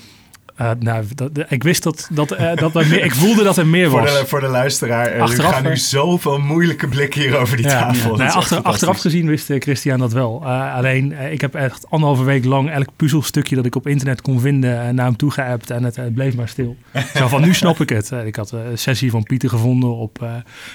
[0.60, 3.66] Uh, nou, dat, ik wist dat, dat, uh, dat er meer, ik voelde dat er
[3.66, 4.20] meer voor was.
[4.20, 7.66] De, voor de luisteraar, uh, achteraf, er gaan nu zoveel moeilijke blikken hier over die
[7.66, 8.18] tafel.
[8.18, 8.28] Ja.
[8.28, 10.46] Achter, achteraf gezien wist Christian dat wel.
[10.46, 14.94] alleen, ik heb echt anderhalve week lang elk puzzelstukje dat ik op internet kon vinden
[14.94, 16.76] naar hem toe geappt en het, het, bleef maar stil.
[17.14, 18.10] Zo van, nu snap ik het.
[18.24, 20.26] ik had een sessie van Pieter gevonden op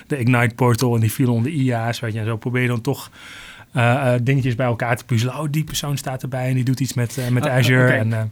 [0.07, 2.19] de Ignite portal en die viel onder IA's, weet je.
[2.19, 3.09] En zo probeer je dan toch...
[4.21, 5.39] Dingetjes bij elkaar te puzzelen.
[5.39, 7.91] Oh, die persoon staat erbij en die doet iets met, met Oh, Azure.
[7.91, 8.31] En,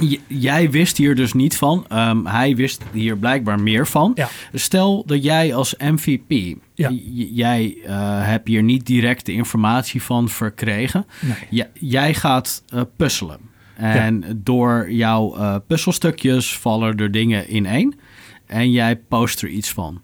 [0.00, 1.84] J- jij wist hier dus niet van.
[1.88, 4.12] Ehm, hij wist hier blijkbaar meer van.
[4.14, 4.28] Ja.
[4.52, 6.90] Stel dat jij als MVP, Ja.
[7.32, 11.06] jij eh, hebt hier niet direct de informatie van verkregen.
[11.50, 11.64] nee.
[11.72, 13.38] Jij gaat eh, puzzelen.
[13.76, 17.98] En door jouw eh, puzzelstukjes vallen er dingen ineen.
[18.46, 20.00] En jij post er iets van.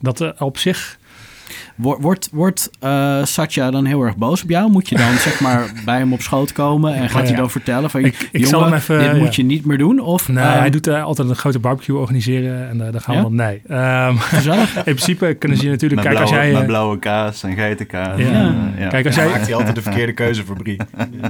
[0.00, 0.98] Dat op zich...
[1.74, 4.70] Wordt, wordt, wordt eh, Satya dan heel erg boos op jou?
[4.70, 7.28] Moet je dan zeg maar bij hem op schoot komen en gaat ja.
[7.28, 8.04] hij dan vertellen van...
[8.04, 9.14] Ik- ik jongen, zal hem even, dit ja.
[9.16, 10.00] moet je niet meer doen?
[10.00, 13.14] Of, Nee, ehm, hij doet eh, altijd een grote barbecue organiseren en eh, daar gaan
[13.14, 13.20] Ja?
[13.22, 13.34] we dan...
[13.34, 13.62] Nee.
[13.68, 14.76] Ehm, Gezellig.
[14.76, 16.02] in principe kunnen ze je natuurlijk...
[16.02, 16.58] Met, Kijk, als blauwe, jij...
[16.58, 18.18] met blauwe kaas en geitenkaas.
[18.18, 18.26] Ja.
[18.26, 18.88] En, ja.
[18.88, 20.80] Kijk, als Dan jij, maakt hij altijd de verkeerde keuze voor Brie.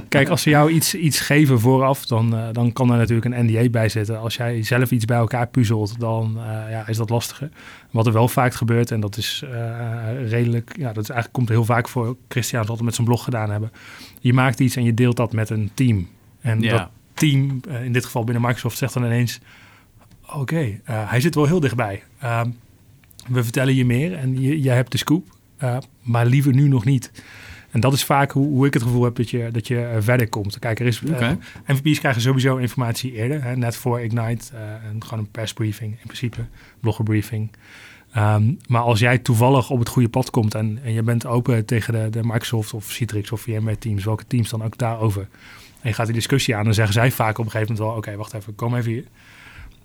[0.09, 3.45] Kijk, als ze jou iets, iets geven vooraf, dan, eh, dan kan er natuurlijk een
[3.45, 4.19] NDA bij zitten.
[4.19, 7.49] Als jij zelf iets bij elkaar puzzelt, dan eh, ja, is dat lastiger.
[7.91, 11.49] Wat er wel vaak gebeurt, en dat is eh, redelijk, ja, dat is eigenlijk, komt
[11.49, 12.17] heel vaak voor.
[12.27, 13.71] Christian zal altijd met zijn blog gedaan hebben.
[14.19, 16.07] Je maakt iets en je deelt dat met een team.
[16.41, 16.71] En Ja.
[16.77, 19.39] dat team, eh, in dit geval binnen Microsoft, zegt dan ineens:
[20.33, 22.03] Oké, eh, hij zit wel heel dichtbij.
[22.19, 22.49] Ehm,
[23.27, 25.27] we vertellen je meer en je, jij hebt de scoop,
[25.57, 27.11] eh, maar liever nu nog niet.
[27.71, 30.29] En dat is vaak hoe, hoe ik het gevoel heb dat je, dat je verder
[30.29, 30.59] komt.
[30.59, 31.01] Kijk, er is.
[31.67, 34.55] MVP's krijgen sowieso informatie eerder, hè, net voor Ignite.
[34.89, 36.45] en gewoon een persbriefing in principe,
[36.79, 37.51] bloggerbriefing.
[38.15, 41.65] Ehm, maar als jij toevallig op het goede pad komt en, en je bent open
[41.65, 45.27] tegen de, de Microsoft of Citrix of VMware teams, welke teams dan ook daarover.
[45.81, 47.97] En je gaat die discussie aan, dan zeggen zij vaak op een gegeven moment wel,
[47.97, 49.03] oké, wacht even, kom even hier.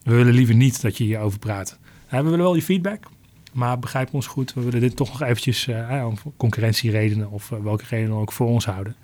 [0.02, 1.78] We willen liever niet dat je hierover praat.
[2.08, 3.04] We willen wel je feedback,
[3.52, 4.54] maar begrijp ons goed.
[4.54, 8.46] We willen dit toch nog eventjes eh, om concurrentieredenen of eh, welke redenen ook voor
[8.46, 8.96] ons houden.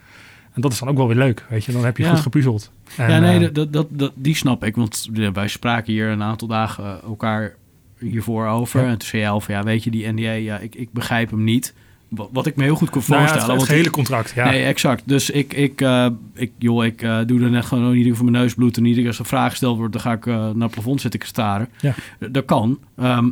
[0.53, 1.73] En dat is dan ook wel weer leuk, weet je.
[1.73, 2.11] Dan heb je Ja.
[2.11, 2.71] goed gepuzzeld.
[2.97, 4.77] En, ja, nee, eh, dat, dat, dat, die snap ik.
[4.77, 7.55] Want wij spraken hier een aantal dagen elkaar
[7.99, 8.81] hiervoor over.
[8.81, 8.87] Ja.
[8.87, 11.31] En toen zei jij al van, ja, weet je, die NDA, ja, ik, ik begrijp
[11.31, 11.75] hem niet.
[12.09, 13.57] Wat, wat ik me heel goed kon nou ja, voorstellen.
[13.57, 14.51] het, gehele contract, ja.
[14.51, 15.03] Nee, exact.
[15.07, 18.43] Dus ik, ik, eh, ik, joh, ik eh, doe er net gewoon niet voor mijn
[18.43, 18.77] neus bloed.
[18.77, 21.21] En niet als een vraag gesteld wordt, dan ga ik eh, naar het plafond zitten
[21.25, 21.69] staren.
[21.81, 21.95] Ja.
[22.31, 22.79] Dat kan.
[22.97, 23.31] Ehm,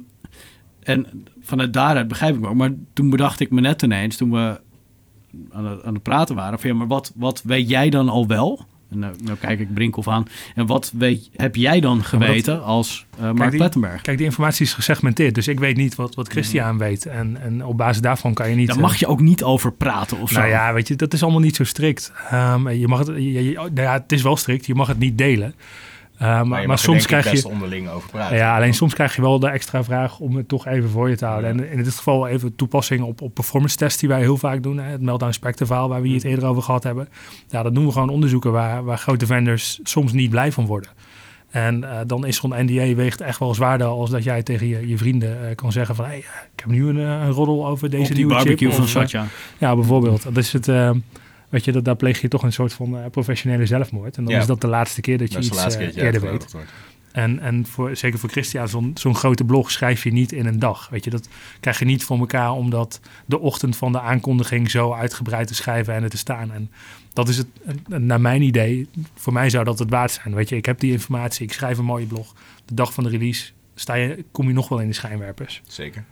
[0.83, 2.55] en vanuit daaruit begrijp ik me ook.
[2.55, 4.61] Maar toen bedacht ik me net ineens, toen we
[5.53, 8.27] aan het, aan het praten waren, van ja, maar wat, wat weet jij dan al
[8.27, 8.67] wel?
[8.95, 10.27] Nou, nou kijk ik Brinkhoff aan.
[10.55, 14.03] En wat weet, heb jij dan geweten als eh Mark Plettenberg?
[14.03, 17.07] Kijk, die informatie is gesegmenteerd, dus ik weet niet wat, wat Christian weet.
[17.07, 18.67] En, en op basis daarvan kan je niet...
[18.67, 20.39] Daar eh, mag je ook niet over praten of zo.
[20.39, 22.13] Nou ja, weet je, dat is allemaal niet zo strikt.
[22.31, 24.99] Ehm, je mag het, je, je- nou ja, het is wel strikt, je mag het
[24.99, 25.55] niet delen.
[26.23, 27.49] Uh, maar, maar, soms krijg best je...
[27.49, 28.37] onderling over praten.
[28.37, 31.17] Ja, alleen soms krijg je wel de extra vraag om het toch even voor je
[31.17, 31.51] te houden.
[31.51, 34.79] En in dit geval even toepassing op, op performance tests die wij heel vaak doen.
[34.79, 34.91] Hè.
[34.91, 37.09] Het meltdown spectre verhaal waar we het eerder over gehad hebben.
[37.49, 40.91] Ja, dat doen we gewoon onderzoeken waar, waar grote vendors soms niet blij van worden.
[41.51, 44.89] En uh, dan is zo'n NDA weegt echt wel zwaarder als dat jij tegen je,
[44.89, 46.05] je vrienden uh, kan zeggen van...
[46.05, 46.25] Hey, ik
[46.57, 48.77] heb nu een, een roddel over deze die nieuwe barbecue chip.
[48.77, 49.27] van of, Satya.
[49.59, 50.23] Ja, bijvoorbeeld.
[50.23, 50.69] Dat is het...
[50.69, 50.91] Uh,
[51.55, 54.17] weet je, dat, daar pleeg je toch een soort van uh, professionele zelfmoord.
[54.17, 54.41] En dan Ja.
[54.41, 56.55] is dat de laatste keer dat je Dat iets uh, keer eerder weet.
[57.13, 60.59] En, en voor, zeker voor Christian, zo'n zo'n grote blog schrijf je niet in een
[60.59, 60.89] dag.
[60.89, 61.29] Weet je, dat
[61.61, 65.55] krijg je niet voor elkaar om dat de ochtend van de aankondiging zo uitgebreid te
[65.55, 66.53] schrijven en er te staan.
[66.53, 66.71] En
[67.13, 67.47] dat is het,
[67.87, 70.35] naar mijn idee, voor mij zou dat het waard zijn.
[70.35, 72.35] Weet je, ik heb die informatie, ik schrijf een mooie blog.
[72.65, 75.63] De dag van de release sta je, kom je nog wel in de schijnwerpers.
[75.67, 76.05] Zeker.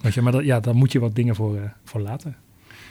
[0.00, 2.36] Weet je, maar dat, ja, daar moet je wat dingen voor, uh, voor laten.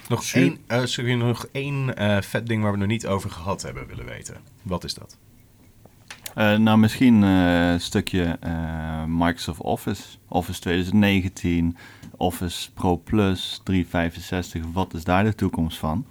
[0.10, 3.62] Nog één, uh, sorry, nog één uh, vet ding waar we nog niet over gehad
[3.62, 4.38] hebben willen weten.
[4.62, 5.18] Wat is dat?
[6.38, 10.04] Uh, nou, misschien uh, een stukje uh, Microsoft Office.
[10.28, 11.78] Office 2019,
[12.18, 14.64] Office Pro Plus, 365.
[14.74, 16.06] Wat is daar de toekomst van?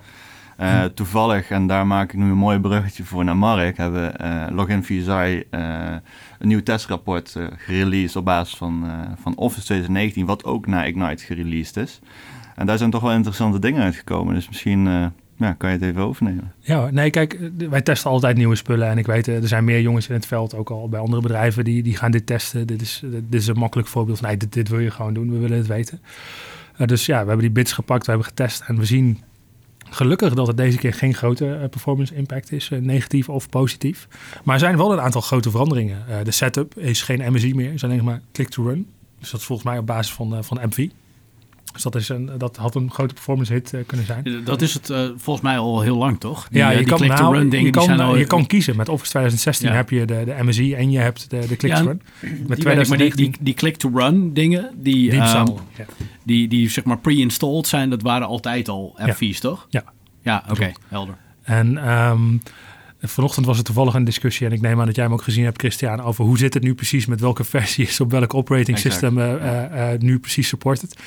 [0.57, 0.89] Hm.
[0.95, 4.15] Toevallig, en daar maak ik nu een mooi bruggetje voor naar Mark, hebben
[4.55, 6.03] Login VSI een
[6.39, 8.85] nieuw testrapport gereleased op basis van,
[9.21, 12.01] van Office 2019, wat ook naar Ignite gereleased is.
[12.55, 14.35] En daar zijn toch wel interessante dingen uitgekomen.
[14.35, 16.53] Dus misschien ja, kan je het even overnemen?
[16.59, 17.39] Ja, nee, kijk,
[17.71, 18.89] wij testen altijd nieuwe spullen.
[18.89, 21.65] En ik weet, er zijn meer jongens in het veld, ook al bij andere bedrijven,
[21.65, 22.67] die, die gaan dit testen.
[22.67, 25.31] Dit is, dit is een makkelijk voorbeeld van, nee, dit, dit wil je gewoon doen,
[25.31, 26.01] we willen het weten.
[26.77, 29.19] Dus ja, we hebben die bits gepakt, we hebben getest en we zien
[29.91, 34.09] gelukkig dat het deze keer geen grote performance impact is, negatief of positief.
[34.45, 36.25] Maar er zijn wel een aantal grote veranderingen.
[36.25, 38.87] de setup is geen MSI meer, is alleen maar click to run.
[39.19, 40.89] Dus dat is volgens mij op basis van, van MV.
[41.75, 44.43] Dus dat, is een, dat had een grote performance hit eh, kunnen zijn.
[44.45, 46.49] Dat is het eh, volgens mij al heel lang, toch?
[46.49, 48.17] Die, ja, eh, je die kan, nou, click-to-run dingen, je, kan, al...
[48.17, 48.77] je kan kiezen.
[48.77, 49.75] Met Office 2016 Ja.
[49.75, 52.03] heb je de, de MSI en je hebt de, de click Ja, to run.
[52.21, 55.47] Met die weet ik, maar die, 2019 die, die click-to-run dingen, die, die ehm.
[55.77, 55.85] Ja.
[56.25, 59.67] die, die zeg maar pre-installed zijn, dat waren altijd al FV's, toch?
[59.71, 59.85] Ja.
[60.23, 61.17] Ja, oké, helder.
[61.43, 62.37] En ehm,
[63.09, 65.45] vanochtend was er toevallig een discussie, en ik neem aan dat jij hem ook gezien
[65.45, 68.77] hebt, Christian, over hoe zit het nu precies met welke versie is op welk operating
[68.77, 68.95] Exact.
[68.95, 70.99] system eh, eh, eh, nu precies supported.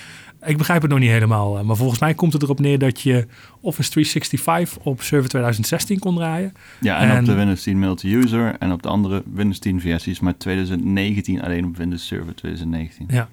[0.45, 3.27] Ik begrijp het nog niet helemaal, maar volgens mij komt het erop neer dat je
[3.61, 6.53] Office 365 op server 2016 kon draaien.
[6.79, 10.19] Ja, en, En- op de Windows 10 multi-user en op de andere Windows 10 versies,
[10.19, 13.05] maar 2019 alleen op Windows Server 2019.
[13.09, 13.29] Ja.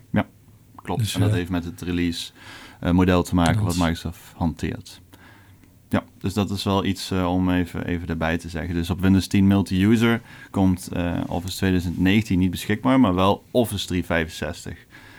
[0.82, 1.00] Klopt.
[1.00, 2.30] Dus, en dat heeft met het release
[2.92, 5.00] model te maken wat Microsoft hanteert.
[5.95, 8.74] Ja, dus dat is wel iets eh, om even, even erbij te zeggen.
[8.74, 10.20] Dus op Windows 10 multi-user
[10.51, 14.76] komt eh, Office 2019 niet beschikbaar, maar wel Office 365.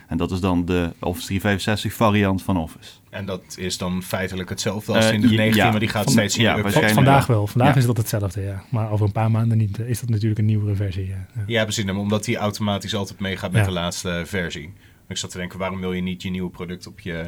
[0.08, 2.92] En dat is dan de Office 365 variant van Office.
[3.10, 5.70] En dat is dan feitelijk hetzelfde als Eh, in de ja, 19, ja.
[5.72, 7.48] maar die gaat Van- steeds ja, Vandaag wel.
[7.48, 7.80] Vandaag Ja.
[7.80, 8.64] is dat hetzelfde, ja.
[8.70, 11.08] Maar over een paar maanden niet, is dat natuurlijk een nieuwere versie.
[11.08, 11.26] Ja.
[11.36, 11.44] Ja.
[11.48, 11.86] Ja, precies.
[11.92, 13.68] Omdat die automatisch altijd meegaat met Ja.
[13.68, 14.74] de laatste versie.
[15.08, 17.26] Ik zat te denken, waarom wil je niet je nieuwe product op je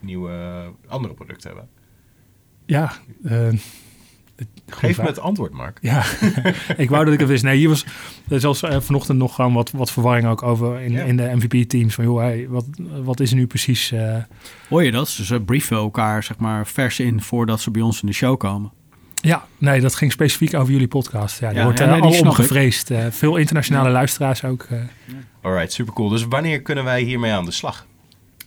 [0.00, 0.32] nieuwe
[0.88, 1.68] andere product hebben?
[2.70, 2.92] Ja,
[3.24, 3.48] eh,
[4.66, 4.96] Geef vraag.
[5.06, 5.78] me het antwoord, Mark.
[5.80, 6.02] Ja,
[6.76, 7.42] ik wou dat ik het wist.
[7.44, 7.84] Nee, hier was
[8.28, 11.02] er zelfs eh, vanochtend nog gewoon wat, wat verwarring ook over in, Ja.
[11.02, 11.94] in de MVP-teams.
[11.94, 12.64] Van joh, hey, wat,
[13.02, 13.92] wat is er nu precies?
[13.92, 14.16] eh,
[14.68, 15.14] Hoor je dat?
[15.16, 18.38] Dus ze brieven elkaar zeg maar vers in voordat ze bij ons in de show
[18.38, 18.70] komen.
[19.14, 21.40] ja, nee, dat ging specifiek over jullie podcast.
[21.40, 22.26] Ja, daar Ja, wordt ja, uh, nee, ik.
[22.32, 22.90] gevreesd.
[22.90, 24.62] Eh, veel internationale luisteraars ook.
[24.70, 24.78] eh.
[25.42, 26.08] Alright, super cool.
[26.08, 27.86] Dus wanneer kunnen wij hiermee aan de slag?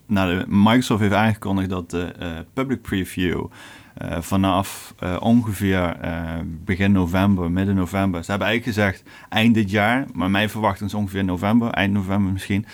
[0.07, 3.45] Nou, de- Microsoft heeft aangekondigd dat de eh, public preview
[4.03, 6.21] eh, vanaf eh, ongeveer eh,
[6.65, 8.23] begin november, midden november.
[8.23, 12.31] Ze hebben eigenlijk gezegd eind dit jaar, maar mijn verwachting is ongeveer november, eind november
[12.31, 12.65] misschien.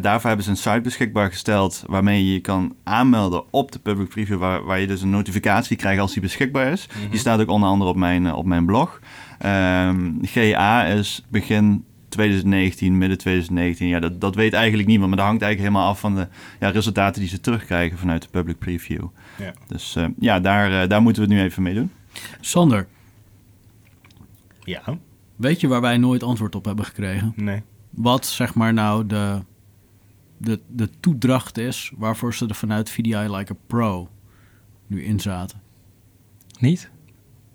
[0.00, 4.08] Daarvoor hebben ze een site beschikbaar gesteld waarmee je je kan aanmelden op de public
[4.08, 6.88] preview, waar, waar je dus een notificatie krijgt als die beschikbaar is.
[7.10, 9.00] Die staat ook onder andere op mijn, op mijn blog.
[9.38, 13.88] Ehm, GA is begin 2019, midden 2019.
[13.88, 16.28] Ja, dat, dat weet eigenlijk niemand, maar dat hangt eigenlijk helemaal af van de
[16.60, 19.04] ja, resultaten die ze terugkrijgen vanuit de public preview.
[19.38, 19.52] Ja.
[19.66, 21.90] Dus eh, ja, daar, eh, daar moeten we het nu even mee doen.
[22.40, 22.86] Sander,
[24.60, 24.82] Ja,
[25.36, 27.32] weet je waar wij nooit antwoord op hebben gekregen?
[27.36, 27.62] nee.
[27.90, 29.42] Wat zeg maar nou de,
[30.36, 34.08] de, de toedracht is waarvoor ze er vanuit VDI Like a Pro
[34.86, 35.60] nu in zaten?
[36.58, 36.90] niet?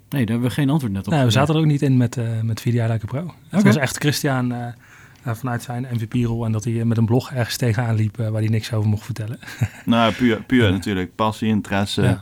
[0.09, 1.13] Nee, daar hebben we geen antwoord net op.
[1.13, 3.19] Nee, we zaten er ook niet in met, eh met VDI Like a Pro.
[3.47, 3.63] Het Oké.
[3.63, 4.53] was echt Christian
[5.25, 8.49] vanuit zijn MVP-rol en dat hij met een blog ergens tegenaan liep eh, waar hij
[8.49, 9.39] niks over mocht vertellen.
[9.85, 12.21] Nou, puur, puur natuurlijk passie, interesse, Ja.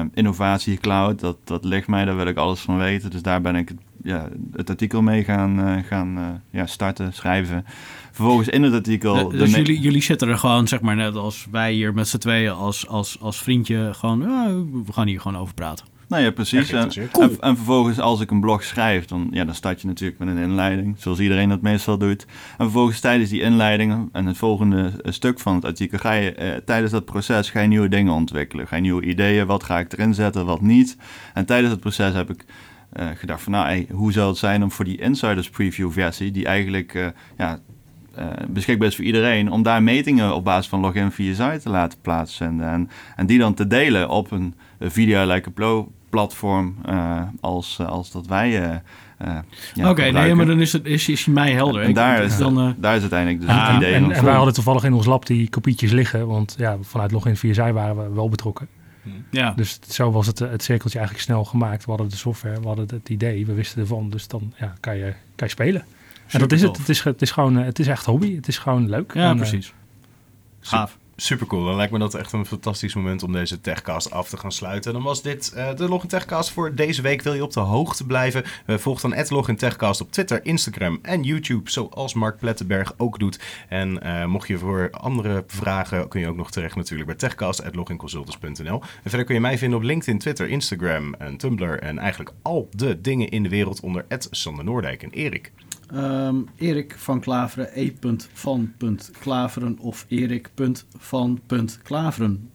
[0.00, 3.10] eh, innovatie, cloud, dat, dat ligt mij, daar wil ik alles van weten.
[3.10, 6.24] Dus daar ben ik het, ja, het artikel mee gaan, eh, gaan eh,
[6.60, 7.64] ja, starten, schrijven.
[8.12, 9.16] Vervolgens in het artikel...
[9.32, 12.18] Eh, dus jullie, jullie zitten er gewoon, zeg maar, net als wij hier met z'n
[12.18, 14.46] tweeën als, als, als vriendje, gewoon, ah,
[14.86, 15.86] we gaan hier gewoon over praten.
[16.12, 16.72] Nou ja, precies.
[16.72, 16.90] En,
[17.20, 20.28] en, en vervolgens als ik een blog schrijf, dan, ja, dan start je natuurlijk met
[20.28, 22.24] een inleiding, zoals iedereen dat meestal doet.
[22.24, 26.34] En vervolgens tijdens die inleiding en het volgende eh, stuk van het artikel, ga je
[26.34, 28.66] eh, tijdens dat proces ga je nieuwe dingen ontwikkelen.
[28.66, 30.96] Ga je nieuwe ideeën, wat ga ik erin zetten, wat niet.
[31.34, 32.44] En tijdens het proces heb ik
[32.92, 36.30] eh, gedacht van, nou, hey, hoe zou het zijn om voor die Insiders Preview versie,
[36.30, 37.58] die eigenlijk ja,
[38.48, 41.98] beschikbaar is voor iedereen, om daar metingen op basis van login via site te laten
[42.00, 42.68] plaatsvinden.
[42.68, 45.52] En, en die dan te delen op een video like a
[46.12, 48.76] platform eh, als, eh, als dat wij eh,
[49.18, 49.38] eh,
[49.74, 51.82] ja, Oké, nee, maar dan is, het, is, is hij mij helder.
[51.82, 54.54] En daar, is, dan, eh, daar is uiteindelijk dus Ah, het idee en, wij hadden
[54.54, 58.14] toevallig in ons lab die kopietjes liggen, want ja, vanuit Login via zij waren we
[58.14, 58.68] wel betrokken.
[59.30, 59.52] ja.
[59.56, 61.84] Dus zo was het, het cirkeltje eigenlijk snel gemaakt.
[61.84, 64.10] We hadden de software, we hadden het idee, we wisten ervan.
[64.10, 65.84] Dus dan ja, kan, je, kan je spelen.
[66.28, 66.76] En dat is het.
[66.78, 68.36] Het is, het is gewoon, het is echt hobby.
[68.36, 69.14] Het is gewoon leuk.
[69.14, 69.72] ja, En, precies.
[70.60, 70.98] Gaaf.
[71.22, 71.64] Super cool.
[71.64, 74.92] Dan lijkt me dat echt een fantastisch moment om deze techcast af te gaan sluiten.
[74.92, 77.22] Dan was dit eh, de Login Techcast voor deze week.
[77.22, 78.44] Wil je op de hoogte blijven?
[78.66, 81.70] Eh, volg dan Login Techcast op Twitter, Instagram en YouTube.
[81.70, 83.40] Zoals Mark Plettenberg ook doet.
[83.68, 88.80] En eh, mocht je voor andere vragen, kun je ook nog terecht natuurlijk bij techcast.loginconsultants.nl.
[88.80, 91.78] En verder kun je mij vinden op LinkedIn, Twitter, Instagram en Tumblr.
[91.78, 95.52] En eigenlijk al de dingen in de wereld onder Sander Noordijk en Erik.
[95.92, 102.50] Ehm, Erik van Klaveren, e.van.klaveren of erik.van.klaveren.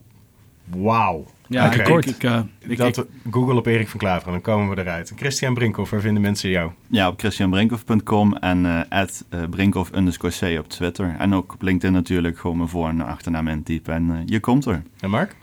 [0.65, 1.25] Wauw.
[1.47, 1.81] Ja, Oké.
[1.81, 5.11] ik, ik, ik, eh, ik, Dat Google op Erik van Klaveren, dan komen we eruit.
[5.15, 6.71] Christian Brinkhoff, waar vinden mensen jou?
[6.87, 11.15] Ja, op christianbrinkhoff.com en eh at, eh, brinkhoff underscore c op Twitter.
[11.19, 14.83] En ook op LinkedIn natuurlijk gewoon mijn voor- en achternaam intypen en je komt er.
[14.99, 15.35] En Mark?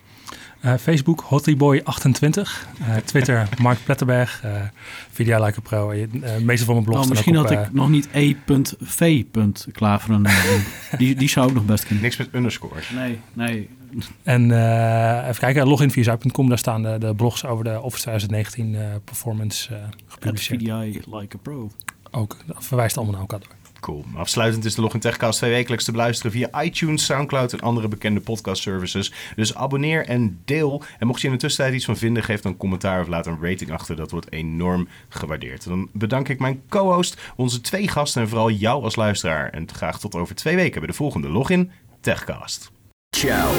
[0.64, 2.40] Eh, Facebook Hotlyboy28.
[2.80, 4.42] Uh, Twitter Mark Pletterberg.
[4.44, 4.62] Uh,
[5.10, 5.92] Video Like a Pro.
[5.92, 6.06] Uh,
[6.42, 9.24] meeste van mijn blogs oh, Misschien had ik nog niet E.V.
[9.72, 10.26] Klaveren.
[10.98, 12.04] die, die zou ook nog best kunnen.
[12.04, 12.90] Niks met underscores.
[12.90, 13.68] Nee, nee.
[14.22, 14.44] En
[15.22, 16.48] even kijken, login via zuip.com.
[16.48, 20.62] Daar staan de, de, blogs over de Office 2019 performance gepubliceerd.
[20.62, 21.70] VDI Like a Pro.
[22.10, 23.63] Ook, dat verwijst allemaal naar elkaar door.
[23.84, 24.04] Cool.
[24.14, 28.20] Afsluitend is de Login Techcast twee wekelijks te beluisteren via iTunes, Soundcloud en andere bekende
[28.20, 29.12] podcast services.
[29.36, 30.82] Dus abonneer en deel.
[30.98, 33.26] En mocht je in de tussentijd iets van vinden, geef dan een commentaar of laat
[33.26, 33.96] een rating achter.
[33.96, 35.64] Dat wordt enorm gewaardeerd.
[35.64, 39.50] dan bedank ik mijn co-host, onze twee gasten en vooral jou als luisteraar.
[39.50, 41.70] En graag tot over twee weken bij de volgende Login
[42.00, 42.70] Techcast.
[43.16, 43.52] Ciao.